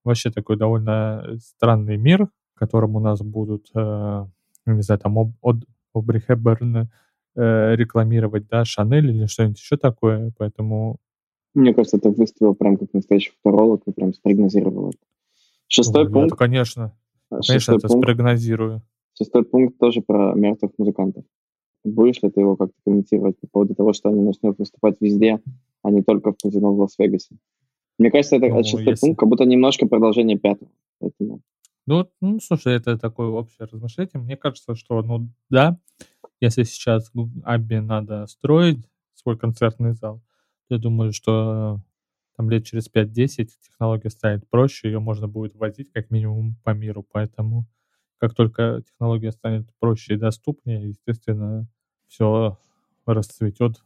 [0.04, 4.26] вообще такой довольно странный мир, в котором у нас будут, э,
[4.66, 5.56] не знаю, там об, от,
[5.92, 6.88] Обри Хэбберн
[7.36, 10.98] э, рекламировать, да, Шанель или что-нибудь еще такое, поэтому...
[11.54, 14.98] Мне кажется, ты выставил прям как настоящий футуролог и прям спрогнозировал это.
[15.70, 16.36] Шестой ну, пункт.
[16.36, 16.92] конечно.
[17.30, 18.04] Конечно, Шестой это пункт.
[18.04, 18.82] спрогнозирую.
[19.16, 21.24] Шестой пункт тоже про мертвых музыкантов.
[21.84, 25.40] Будешь ли ты его как-то комментировать по поводу того, что они начнут выступать везде,
[25.82, 27.36] а не только в казино в Лас-Вегасе?
[27.98, 29.06] Мне кажется, это ну, шестой если...
[29.06, 30.70] пункт, как будто немножко продолжение пятого.
[30.98, 31.40] Поэтому...
[31.86, 34.10] Ну, ну, слушай, это такое общее размышление.
[34.14, 35.78] Мне кажется, что, ну, да,
[36.40, 37.12] если сейчас
[37.44, 40.20] Абби надо строить свой концертный зал,
[40.68, 41.80] я думаю, что
[42.40, 47.06] там лет через 5-10 технология станет проще, ее можно будет возить как минимум по миру.
[47.12, 47.66] Поэтому
[48.16, 51.68] как только технология станет проще и доступнее, естественно,
[52.06, 52.56] все
[53.04, 53.84] расцветет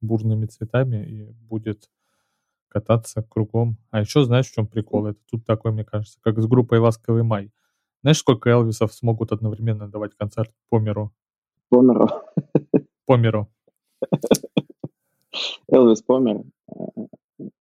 [0.00, 1.90] бурными цветами и будет
[2.68, 3.76] кататься кругом.
[3.90, 5.06] А еще знаешь, в чем прикол?
[5.06, 7.50] Это тут такой, мне кажется, как с группой «Ласковый май».
[8.02, 11.12] Знаешь, сколько Элвисов смогут одновременно давать концерт по миру?
[11.70, 12.08] По миру.
[13.04, 13.50] По миру.
[15.68, 16.44] Элвис помер.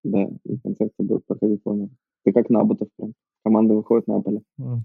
[0.04, 1.90] Да, и концерты будут проходить в
[2.24, 3.14] Ты как Наботов прям.
[3.44, 4.42] Команда выходит на поле.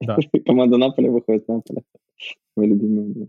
[0.00, 0.16] Да.
[0.46, 1.82] Команда Наполе выходит на поле.
[2.56, 3.28] Мой любимый.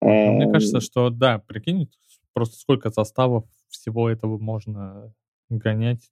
[0.00, 1.90] Мне кажется, что да, прикинь,
[2.32, 5.12] просто сколько составов всего этого можно
[5.50, 6.08] гонять.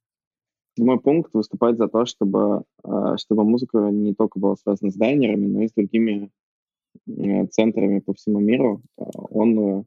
[0.77, 5.47] Мой пункт выступать за то, чтобы, а, чтобы музыка не только была связана с дайнерами,
[5.47, 6.29] но и с другими
[7.07, 8.81] э, центрами по всему миру.
[8.97, 9.83] Он э,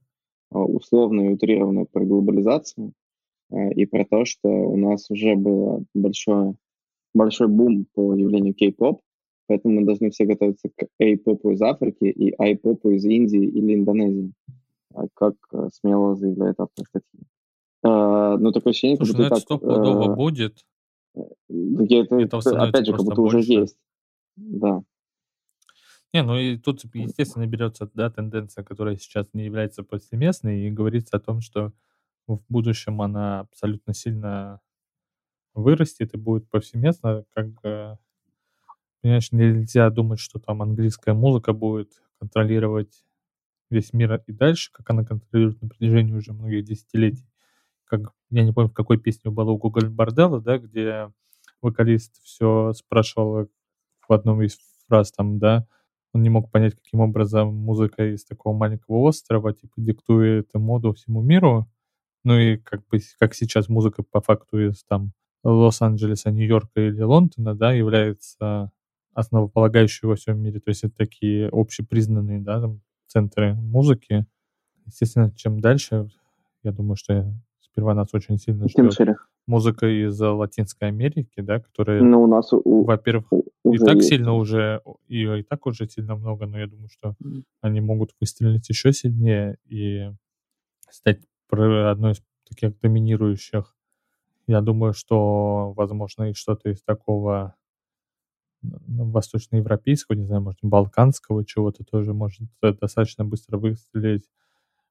[0.51, 3.08] условно и утрированно про глобализацию, Э,
[3.51, 6.55] и про то, что у нас уже был большой,
[7.15, 9.01] большой бум по явлению кей-поп,
[9.47, 14.33] поэтому мы должны все готовиться к эй-попу из Африки и ай-попу из Индии или Индонезии,
[14.95, 17.21] а как э, смело заявляет автор статьи.
[17.83, 19.45] А, ну, такое ощущение, Слушай, как будто ну, так...
[19.45, 20.65] стопудово э, будет.
[21.15, 23.39] Это, это опять же, как будто больше.
[23.39, 23.77] уже есть.
[24.37, 24.83] Да.
[26.15, 31.17] Не, ну и тут, естественно, берется да, тенденция, которая сейчас не является повсеместной, и говорится
[31.17, 31.73] о том, что
[32.29, 34.61] в будущем она абсолютно сильно
[35.55, 37.49] вырастет и будет повсеместно, как
[39.03, 43.05] понимаешь, нельзя думать, что там английская музыка будет контролировать
[43.71, 47.27] весь мир и дальше, как она контролирует на протяжении уже многих десятилетий.
[47.87, 51.13] как, я не помню, в какой песне было у Google Борделла, да, где
[51.63, 53.49] вокалист все спрашивал
[54.09, 55.67] в одном из фраз там, да,
[56.15, 61.23] он не мог понять, каким образом музыка из такого маленького острова, типа, диктует моду всему
[61.23, 61.69] миру.
[62.29, 65.13] Ну и как бы, как сейчас музыка по факту из там
[65.45, 68.71] Лос-Анджелеса, Нью-Йорка или Лондона, да, является
[69.15, 70.61] основополагающей во всем мире.
[70.61, 74.27] То есть это такие общепризнанные, да, там, центры музыки.
[74.85, 76.11] Естественно, чем дальше,
[76.63, 82.25] я думаю, что сперва нас очень сильно ждет музыка из Латинской Америки, да, которая, ну,
[82.25, 83.25] у нас, во-первых,
[83.65, 84.09] и так есть.
[84.11, 87.15] сильно уже, ее и так уже сильно много, но я думаю, что
[87.63, 90.11] они могут выстрелить еще сильнее и
[90.91, 93.75] стать одной из таких доминирующих.
[94.49, 97.57] Я думаю, что, возможно, и что-то из такого
[98.63, 104.29] восточноевропейского, не знаю, может, балканского чего-то тоже может достаточно быстро выстрелить.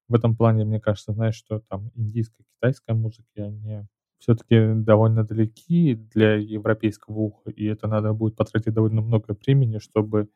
[0.10, 3.84] В этом плане, мне кажется, знаешь, что там индийская, китайская музыка, они
[4.20, 10.30] все-таки довольно далеки для европейского уха, и это надо будет потратить довольно много времени, чтобы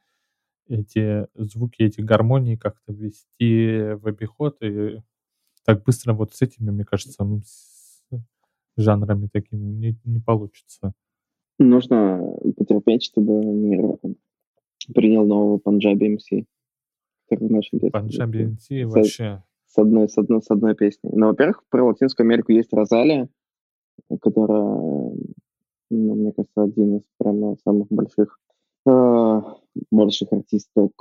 [0.68, 5.02] эти звуки, эти гармонии как-то ввести в обиход, и
[5.66, 8.04] так быстро вот с этими, мне кажется, с
[8.78, 10.94] жанрами такими не, не получится.
[11.60, 13.98] Нужно потерпеть, чтобы мир
[14.94, 16.28] принял нового Панджаби МС.
[17.92, 19.44] Панджаби МС вообще...
[19.68, 21.12] С одной, с, одной, с одной песней.
[21.14, 23.30] Но, во-первых, про Латинскую Америку есть Розалия,
[24.22, 24.66] которая,
[25.90, 28.38] ну, мне кажется, один из прямо самых больших
[28.86, 29.42] э,
[29.92, 30.92] больших артистов,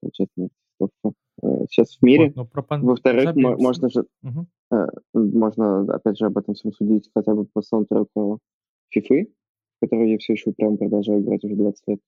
[0.00, 0.48] получается,
[0.80, 2.32] артистов, сейчас в мире.
[2.34, 2.82] Вот, пан...
[2.82, 4.46] Во-вторых, можно же, угу.
[4.72, 8.40] э, можно, опять же, об этом всем судить хотя бы по саундтреку
[8.96, 9.26] FIFA,
[9.80, 12.00] который я все еще прям продолжаю играть уже 20 лет.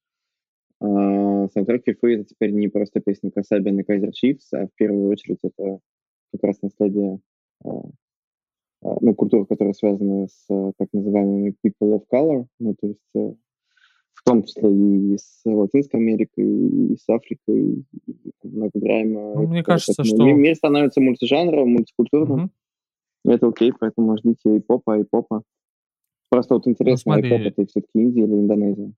[0.80, 5.08] А, саундтрек FIFA это теперь не просто песня Касаби и Кайзер Чифс, а в первую
[5.08, 5.80] очередь это
[6.32, 7.20] как раз наследие
[7.64, 7.68] э,
[8.82, 13.10] а, ну, культура, которая связана с э, так называемыми people of color, ну, то есть
[13.16, 13.34] э,
[14.18, 19.34] в том числе и с Латинской Америкой, и с Африкой, и много грайма.
[19.34, 20.24] Ну, мне кажется, что...
[20.24, 22.44] Мир становится мультижанровым, мультикультурным.
[23.24, 23.32] Угу.
[23.32, 25.42] Это окей, поэтому ждите и попа, и попа.
[26.30, 28.92] Просто вот интересно, ну, поп это все-таки Индия или Индонезия?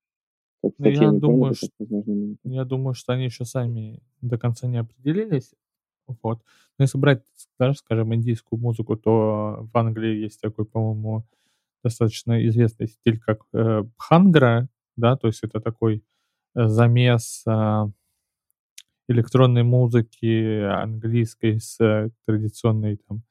[0.62, 4.66] Как, ну, я, думаю, помню, что, возможно, я думаю, что они еще сами до конца
[4.68, 5.54] не определились.
[6.22, 6.40] Вот.
[6.78, 7.22] Но если брать,
[7.59, 11.24] даже, скажем, индийскую музыку, то в Англии есть такой, по-моему,
[11.85, 16.05] достаточно известный стиль, как э, бхангра, да, то есть это такой
[16.55, 17.85] э, замес э,
[19.09, 23.22] электронной музыки английской с э, традиционной там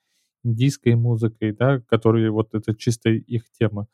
[0.44, 3.88] индийской музыкой, да, которые вот это чисто их тема.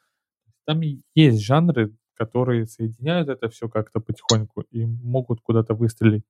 [0.66, 0.82] Там
[1.16, 6.24] есть жанры, которые соединяют это все как-то потихоньку и могут куда-то выстрелить.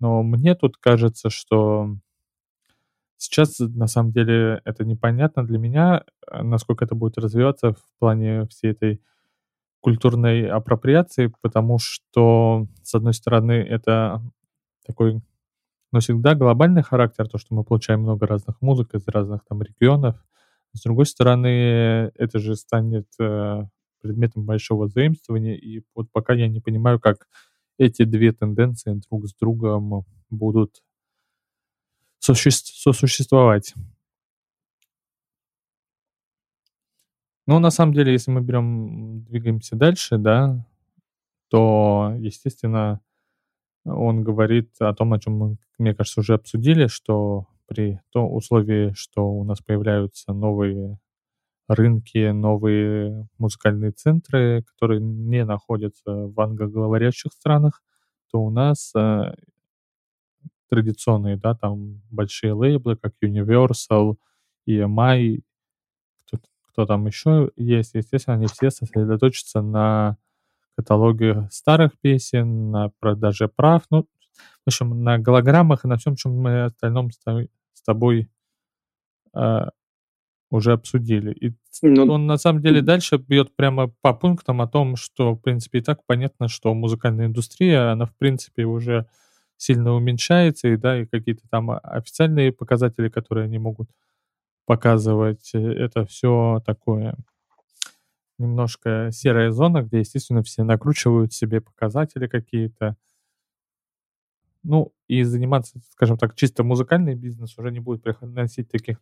[0.00, 1.96] Но мне тут кажется, что
[3.16, 8.46] сейчас на самом деле это непонятно для меня, э, насколько это будет развиваться в плане
[8.46, 9.02] всей этой
[9.86, 14.20] культурной апроприации, потому что, с одной стороны, это
[14.84, 15.22] такой,
[15.92, 20.16] но всегда глобальный характер, то, что мы получаем много разных музык из разных там регионов.
[20.72, 23.62] С другой стороны, это же станет э,
[24.02, 27.28] предметом большого заимствования, и вот пока я не понимаю, как
[27.78, 30.82] эти две тенденции друг с другом будут
[32.18, 33.72] сосуществовать.
[37.46, 40.66] Ну, на самом деле, если мы берем, двигаемся дальше, да,
[41.50, 43.00] то, естественно,
[43.84, 48.92] он говорит о том, о чем мы, мне кажется, уже обсудили, что при том условии,
[48.96, 50.98] что у нас появляются новые
[51.68, 57.82] рынки, новые музыкальные центры, которые не находятся в англоговорящих странах,
[58.32, 59.34] то у нас э,
[60.70, 64.16] традиционные, да, там большие лейблы, как Universal,
[64.68, 65.42] EMI,
[66.76, 70.18] кто там еще есть, естественно, они все сосредоточатся на
[70.76, 76.38] каталоге старых песен, на продаже прав, ну, в общем, на голограммах и на всем, чем
[76.38, 78.28] мы остальном с тобой
[79.34, 79.60] э,
[80.50, 81.32] уже обсудили.
[81.32, 85.38] И ну, он на самом деле дальше бьет прямо по пунктам о том, что, в
[85.38, 89.06] принципе, и так понятно, что музыкальная индустрия, она, в принципе, уже
[89.56, 93.88] сильно уменьшается, и да, и какие-то там официальные показатели, которые они могут
[94.66, 97.16] показывать, э, это все такое
[98.38, 102.96] немножко серая зона, где, естественно, все накручивают себе показатели какие-то.
[104.62, 108.98] Ну, и заниматься, скажем так, чисто музыкальный бизнес уже не будет приносить таких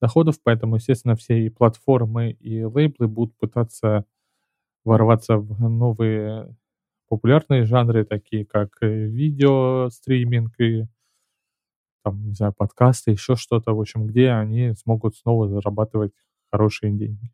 [0.00, 4.06] доходов, поэтому, естественно, все и платформы, и лейблы будут пытаться
[4.84, 6.56] ворваться в новые
[7.08, 10.86] популярные жанры, такие как э, видео, стриминг и
[12.02, 16.12] там, не знаю, подкасты, еще что-то, в общем, где они смогут снова зарабатывать
[16.50, 17.30] хорошие деньги.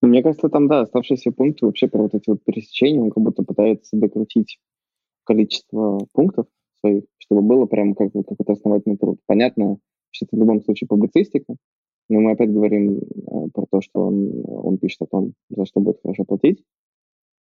[0.00, 3.44] Мне кажется, там, да, оставшиеся пункты вообще про вот эти вот пересечения, он как будто
[3.44, 4.58] пытается докрутить
[5.24, 6.46] количество пунктов
[6.80, 9.20] своих, чтобы было прям как, как это основательный труд.
[9.26, 9.78] Понятно,
[10.10, 11.54] что это в любом случае публицистика,
[12.08, 13.00] но мы опять говорим э,
[13.54, 16.64] про то, что он, он пишет о том, за что будет хорошо платить,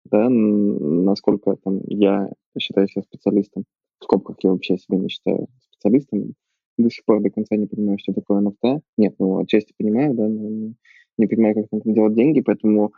[0.05, 3.65] да, насколько там я считаю себя специалистом.
[3.99, 5.47] В скобках я вообще себя не считаю
[5.85, 6.33] специалистом.
[6.77, 8.81] До сих пор до конца не понимаю, что такое NFT.
[8.97, 10.73] Нет, ну, отчасти понимаю, да, но
[11.17, 12.91] не, понимаю, как там делать деньги, поэтому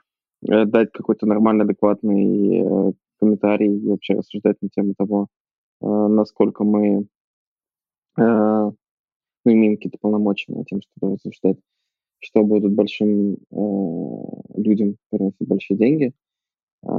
[0.50, 5.28] э, дать какой-то нормальный, адекватный э, комментарий и вообще рассуждать на тему того,
[5.82, 7.08] э, насколько мы
[8.18, 8.74] э, ну,
[9.46, 11.58] имеем какие-то полномочия на тем, чтобы рассуждать,
[12.20, 13.38] что будут большим
[14.56, 16.14] людям приносить большие деньги.
[16.84, 16.90] Э,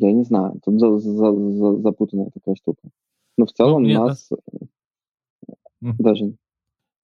[0.00, 2.90] я не знаю, тут за, за, за, запутанная такая штука.
[3.38, 4.28] Но в ну, целом ну, нас...
[4.30, 4.66] Да.
[5.98, 6.36] Даже...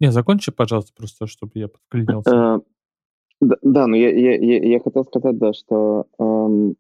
[0.01, 2.31] Не, закончи, пожалуйста, просто, чтобы я подклинился.
[2.31, 2.61] Э,
[3.41, 6.76] да, да, но я, я, я, я хотел сказать, да, что эм,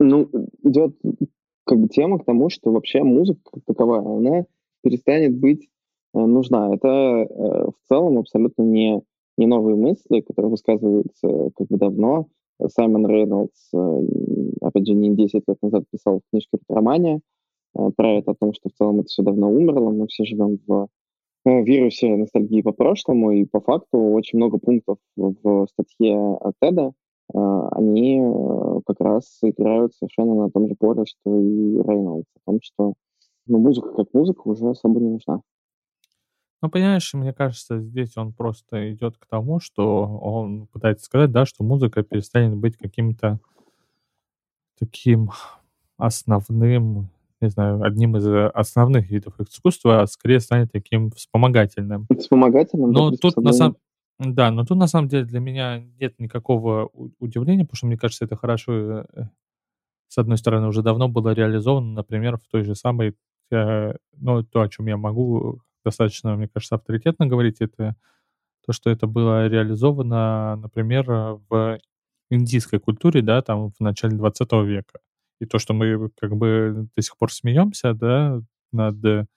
[0.00, 0.28] ну,
[0.62, 0.96] идет
[1.64, 4.44] как бы тема к тому, что вообще музыка как таковая, она
[4.82, 5.68] перестанет быть
[6.14, 6.74] э, нужна.
[6.74, 7.26] Это э,
[7.66, 9.02] в целом абсолютно не,
[9.36, 12.28] не новые мысли, которые высказываются как бы давно.
[12.68, 14.00] Саймон Рейнольдс, э,
[14.60, 17.20] опять же, не 10 лет назад писал в книжке «Романе»
[17.76, 20.58] э, про это, о том, что в целом это все давно умерло, мы все живем
[20.66, 20.86] в э,
[21.44, 26.92] вирусе ностальгии по прошлому, и по факту очень много пунктов в статье Теда,
[27.34, 28.20] они
[28.86, 32.94] как раз играют совершенно на том же поле, что и Рейнольдс, о том, что
[33.46, 35.40] ну, музыка как музыка уже особо не нужна.
[36.60, 41.44] Ну, понимаешь, мне кажется, здесь он просто идет к тому, что он пытается сказать, да,
[41.44, 43.40] что музыка перестанет быть каким-то
[44.78, 45.30] таким
[45.96, 47.08] основным,
[47.42, 52.06] не знаю, одним из основных видов искусства, а скорее станет таким вспомогательным.
[52.18, 52.90] Вспомогательным?
[52.90, 53.76] Но тут на самом
[54.18, 58.24] да, но тут на самом деле для меня нет никакого удивления, потому что мне кажется,
[58.24, 59.04] это хорошо, э,
[60.08, 63.16] с одной стороны, уже давно было реализовано, например, в той же самой,
[63.50, 67.96] э, ну, то, о чем я могу достаточно, мне кажется, авторитетно говорить, это
[68.64, 71.04] то, что это было реализовано, например,
[71.48, 71.80] в
[72.30, 75.00] индийской культуре, да, там в начале 20 века.
[75.42, 78.40] И то, что мы как бы до сих пор смеемся, да,
[78.70, 79.28] над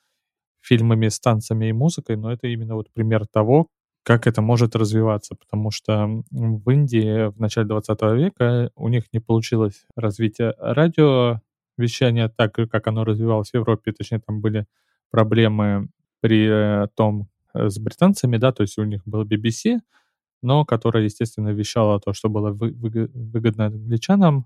[0.62, 3.68] фильмами с танцами и музыкой, но это именно вот пример того,
[4.04, 9.20] как это может развиваться, потому что в Индии в начале 20 века у них не
[9.20, 14.68] получилось развитие радиовещания так, как оно развивалось в Европе, точнее, там были
[15.10, 15.90] проблемы
[16.22, 19.80] при э, том э, с британцами, да, то есть у них был BBC,
[20.44, 24.46] но которая, естественно, вещала то, что было выгодно англичанам,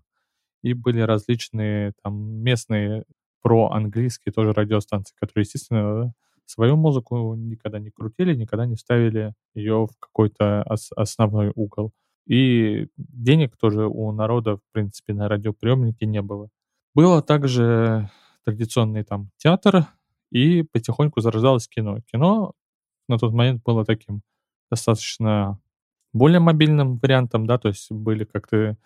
[0.63, 3.03] и были различные там местные
[3.41, 6.13] про-английские тоже радиостанции, которые, естественно,
[6.45, 11.91] свою музыку никогда не крутили, никогда не ставили ее в какой-то ос- основной угол.
[12.27, 16.49] И денег тоже у народа, в принципе, на радиоприемнике не было.
[16.95, 18.09] Было также
[18.45, 19.85] традиционный там театр,
[20.31, 21.99] и потихоньку зарождалось кино.
[22.11, 22.53] Кино
[23.07, 24.21] на тот момент было таким
[24.71, 25.59] достаточно
[26.13, 28.77] более мобильным вариантом, да, то есть были, как ты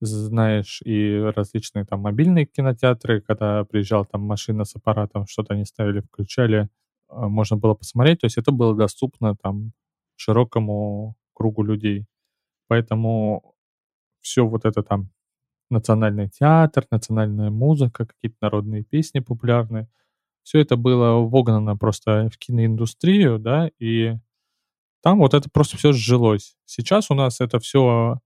[0.00, 6.00] знаешь, и различные там мобильные кинотеатры, когда приезжала там машина с аппаратом, что-то они ставили,
[6.00, 6.68] включали,
[7.08, 9.72] а, можно было посмотреть, то есть это было доступно там
[10.16, 12.06] широкому кругу людей.
[12.68, 13.54] Поэтому
[14.20, 15.10] все вот это там
[15.70, 19.88] национальный театр, национальная музыка, какие-то народные песни популярные—
[20.42, 24.16] все это было вогнано просто в киноиндустрию, да, и
[25.02, 26.56] там вот это просто все сжилось.
[26.64, 28.18] Сейчас у нас это все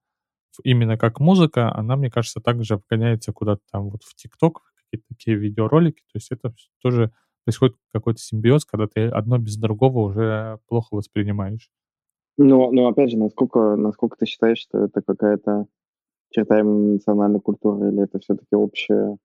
[0.63, 5.37] именно как музыка, она, мне кажется, также вгоняется куда-то там вот в ТикТок, какие-то такие
[5.37, 7.11] видеоролики, то есть это тоже
[7.43, 11.69] происходит какой-то симбиоз, когда ты одно без другого уже плохо воспринимаешь.
[12.37, 15.67] Ну, ну опять же, насколько, насколько ты считаешь, что это какая-то
[16.31, 19.17] черта национальной культуры, или это все-таки общая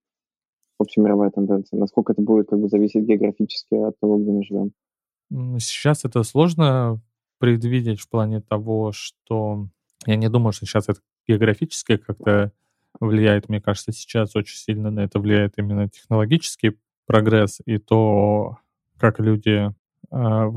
[0.79, 1.79] общемировая тенденция?
[1.79, 4.71] Насколько это будет как бы зависеть географически от того, где мы живем?
[5.59, 7.01] Сейчас это сложно
[7.39, 9.67] предвидеть в плане того, что
[10.05, 12.51] я не думаю, что сейчас это географически как-то
[12.99, 13.49] влияет.
[13.49, 18.57] Мне кажется, сейчас очень сильно на это влияет именно технологический прогресс и то,
[18.97, 19.69] как люди
[20.11, 20.47] э,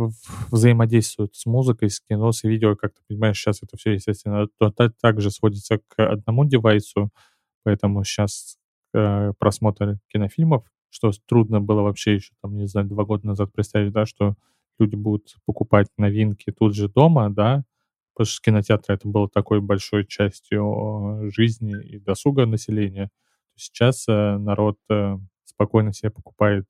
[0.50, 2.76] взаимодействуют с музыкой, с кино, с видео.
[2.76, 7.10] Как ты понимаешь, сейчас это все, естественно, то, также сводится к одному девайсу,
[7.62, 8.58] поэтому сейчас
[8.92, 13.92] э, просмотр кинофильмов, что трудно было вообще еще, там, не знаю, два года назад представить,
[13.92, 14.34] да, что
[14.78, 17.64] люди будут покупать новинки тут же дома, да,
[18.14, 23.10] потому что кинотеатр это было такой большой частью жизни и досуга населения.
[23.56, 26.66] Сейчас э, народ э, спокойно себе покупает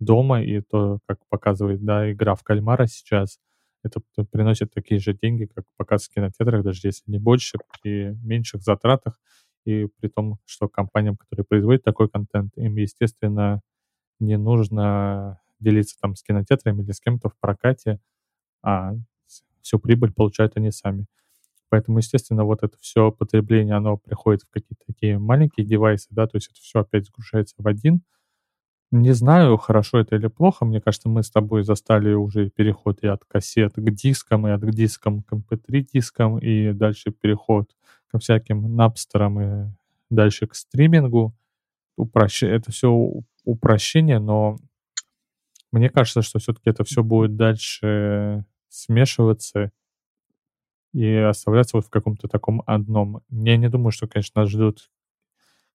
[0.00, 3.38] дома, и то, как показывает, да, игра в кальмара сейчас,
[3.82, 8.62] это приносит такие же деньги, как показ в кинотеатрах, даже если не больше, при меньших
[8.62, 9.18] затратах,
[9.64, 13.60] и при том, что компаниям, которые производят такой контент, им, естественно,
[14.20, 18.00] не нужно делиться там с кинотеатрами или с кем-то в прокате,
[18.62, 18.92] а
[19.66, 21.06] всю прибыль получают они сами.
[21.68, 26.36] Поэтому, естественно, вот это все потребление, оно приходит в какие-то такие маленькие девайсы, да, то
[26.36, 28.02] есть это все опять загружается в один.
[28.92, 30.64] Не знаю, хорошо это или плохо.
[30.64, 34.64] Мне кажется, мы с тобой застали уже переход и от кассет к дискам, и от
[34.70, 37.68] дискам к MP3 эм дискам, и дальше переход
[38.06, 39.70] ко всяким напстерам и
[40.08, 41.34] дальше к стримингу.
[41.96, 42.44] Упрощ...
[42.44, 42.92] Это все
[43.44, 44.56] упрощение, но
[45.72, 48.44] мне кажется, что все-таки это все будет дальше
[48.76, 49.72] смешиваться
[50.92, 53.22] и оставляться вот в каком-то таком одном.
[53.30, 54.90] Я не думаю, что, конечно, нас ждут,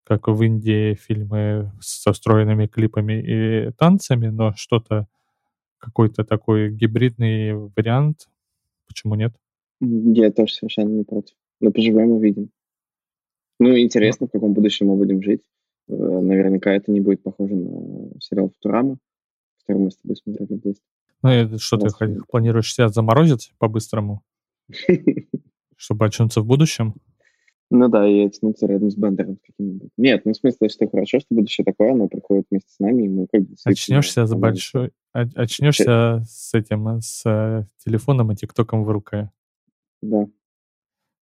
[0.03, 5.07] как в Индии, фильмы со встроенными клипами и танцами, но что-то,
[5.77, 8.29] какой-то такой гибридный вариант,
[8.87, 9.33] почему нет?
[9.79, 11.35] Я тоже совершенно не против.
[11.59, 12.49] Но поживем увидим.
[13.59, 15.41] Ну, интересно, в каком будущем мы будем жить.
[15.87, 18.97] Э, наверняка это не будет похоже на сериал «Футурама»,
[19.59, 20.83] который мы с тобой смотрели вместе.
[21.23, 21.89] Ну, и что ты
[22.29, 24.23] планируешь себя заморозить по-быстрому?
[25.75, 26.95] Чтобы очнуться в будущем?
[27.73, 29.91] Ну да, и очнуться рядом с Бендером каким-нибудь.
[29.95, 33.09] Нет, ну в смысле, что хорошо, что будущее такое, оно приходит вместе с нами, и
[33.09, 33.55] мы как бы...
[33.63, 34.91] Очнешься за большой...
[35.13, 39.31] Очнешься с этим, с э, телефоном и тиктоком в руке.
[40.01, 40.27] Да.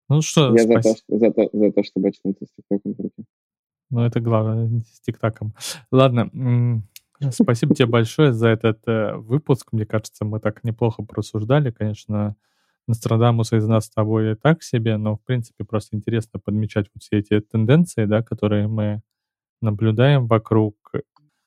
[0.07, 3.23] Ну что, Я за, то, за, то, за то, чтобы очнуться с тиктоком в руке.
[3.89, 5.53] Ну это главное, с тиктоком.
[5.91, 6.29] Ладно,
[7.31, 9.69] спасибо тебе большое за этот э, выпуск.
[9.71, 12.35] Мне кажется, мы так неплохо просуждали, конечно,
[12.87, 17.17] Нострадамуса из нас с тобой так себе, но, в принципе, просто интересно подмечать вот все
[17.17, 19.01] эти тенденции, да, которые мы
[19.61, 20.75] наблюдаем вокруг,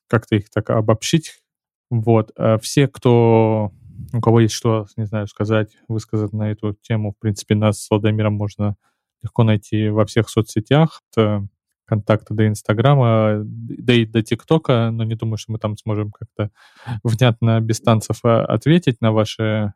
[0.07, 1.41] как-то их так обобщить.
[1.89, 2.31] Вот.
[2.37, 3.71] А все, кто,
[4.13, 7.89] у кого есть что, не знаю, сказать, высказать на эту тему, в принципе, нас с
[7.89, 8.75] Владимиром можно
[9.23, 11.43] легко найти во всех соцсетях, от
[11.91, 16.49] контакта до Инстаграма, да и до ТикТока, но не думаю, что мы там сможем как-то
[17.03, 19.73] внятно без танцев а, ответить на ваши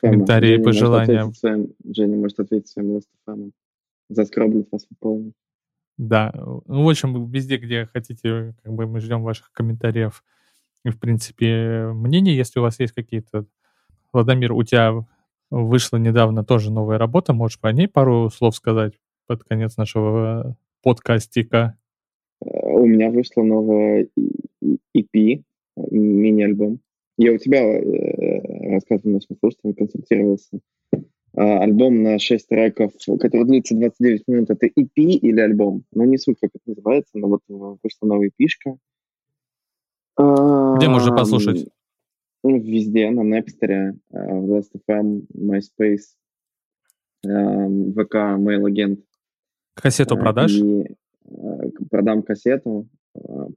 [0.00, 1.32] Комментарии и пожелания.
[1.34, 3.52] Своим, Женя может ответить своим Last of
[4.08, 5.34] Заскроблит вас полностью.
[5.98, 6.32] Да.
[6.34, 10.24] Ну, в общем, везде, где хотите, как бы мы ждем ваших комментариев
[10.84, 13.46] и, в принципе, мнений, если у вас есть какие-то.
[14.12, 15.06] Владимир, у тебя
[15.50, 18.94] вышла недавно тоже новая работа, можешь по ней пару слов сказать
[19.28, 21.78] под конец нашего подкастика?
[22.40, 24.08] У меня вышла новая
[24.96, 25.42] EP,
[25.76, 26.80] мини-альбом.
[27.16, 30.60] Я у тебя э, рассказывал нашим слушателям, консультировался.
[31.36, 35.84] А, альбом на 6 треков, который длится 29 минут, это EP или альбом?
[35.92, 38.76] Ну, не суть, как это называется, но вот вышла новая пишка.
[40.16, 41.68] Где можно послушать?
[42.42, 46.16] Везде, на Napster, в Last.fm, MySpace,
[47.22, 49.00] ВК, Mail-агент.
[49.80, 50.54] Кассету продашь?
[50.54, 50.96] И,
[51.90, 52.88] продам кассету,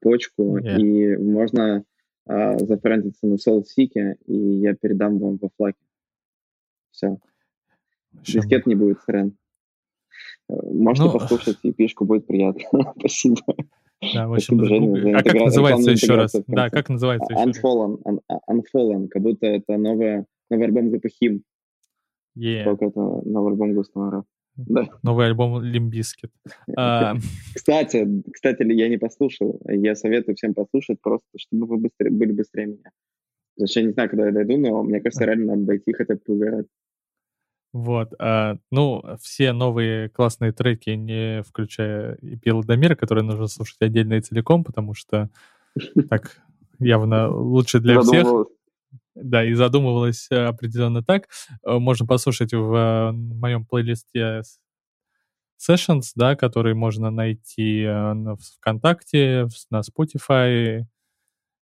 [0.01, 0.78] почку, yeah.
[0.78, 1.84] и можно
[2.26, 5.78] а, зафрендиться на SoulSeek, и я передам вам во флаге.
[6.91, 7.17] Все.
[8.11, 9.38] Дискет не будет срен.
[10.49, 12.93] Э, можете ну, послушать, и пишку будет приятно.
[12.99, 13.38] Спасибо.
[14.13, 16.36] Да, в общем, Спасибо, а как называется еще раз?
[16.47, 18.19] Да, как называется еще Unfallen, Un
[18.49, 21.41] Unfallen, как будто это новая, новый альбом группы Him.
[22.38, 22.63] Yeah.
[22.63, 24.26] Только это новый альбом Густава
[24.68, 24.88] да.
[25.03, 26.32] Новый альбом Limp Bizkit.
[26.78, 27.16] А,
[27.53, 29.59] кстати, кстати, я не послушал.
[29.68, 32.91] Я советую всем послушать просто, чтобы вы быстрее, были быстрее меня.
[33.55, 36.20] Потому я не знаю, когда я дойду, но мне кажется, реально надо дойти хотя бы
[36.26, 36.68] поугарать.
[37.74, 38.14] Вот.
[38.20, 44.22] А, ну, все новые классные треки, не включая EP Ладомира, которые нужно слушать отдельно и
[44.22, 45.30] целиком, потому что
[46.09, 46.41] так
[46.80, 48.28] явно лучше для всех.
[49.16, 51.28] Да, и задумывалась э, определенно так.
[51.66, 54.41] Э, можно послушать в э, моем плейлисте
[55.59, 60.82] Sessions, да, который можно найти в ВКонтакте, на Spotify.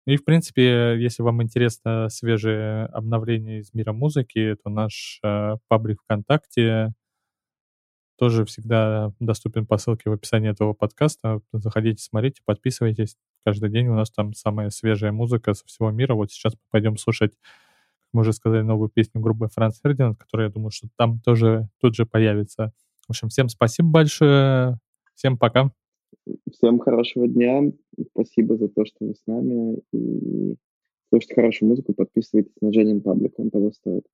[0.07, 5.21] И, в принципе, если вам интересно свежие обновления из мира музыки, то наш
[5.69, 6.93] паблик ВКонтакте
[8.17, 11.41] тоже всегда доступен по ссылке в описании этого подкаста.
[11.53, 13.15] Заходите, смотрите, подписывайтесь.
[13.45, 16.15] Каждый день у нас там самая свежая музыка со всего мира.
[16.15, 20.47] Вот сейчас мы пойдем слушать, как мы уже сказали, новую песню группы Франц Фердинанд, которая,
[20.47, 22.73] я думаю, что там тоже тут же появится.
[23.07, 24.79] В общем, всем спасибо большое.
[25.15, 25.71] Всем пока.
[26.51, 27.71] Всем хорошего дня.
[28.11, 29.79] Спасибо за то, что вы с нами.
[29.93, 30.55] И
[31.09, 34.05] слушайте хорошую музыку, подписывайтесь на Женин паблик, он того стоит.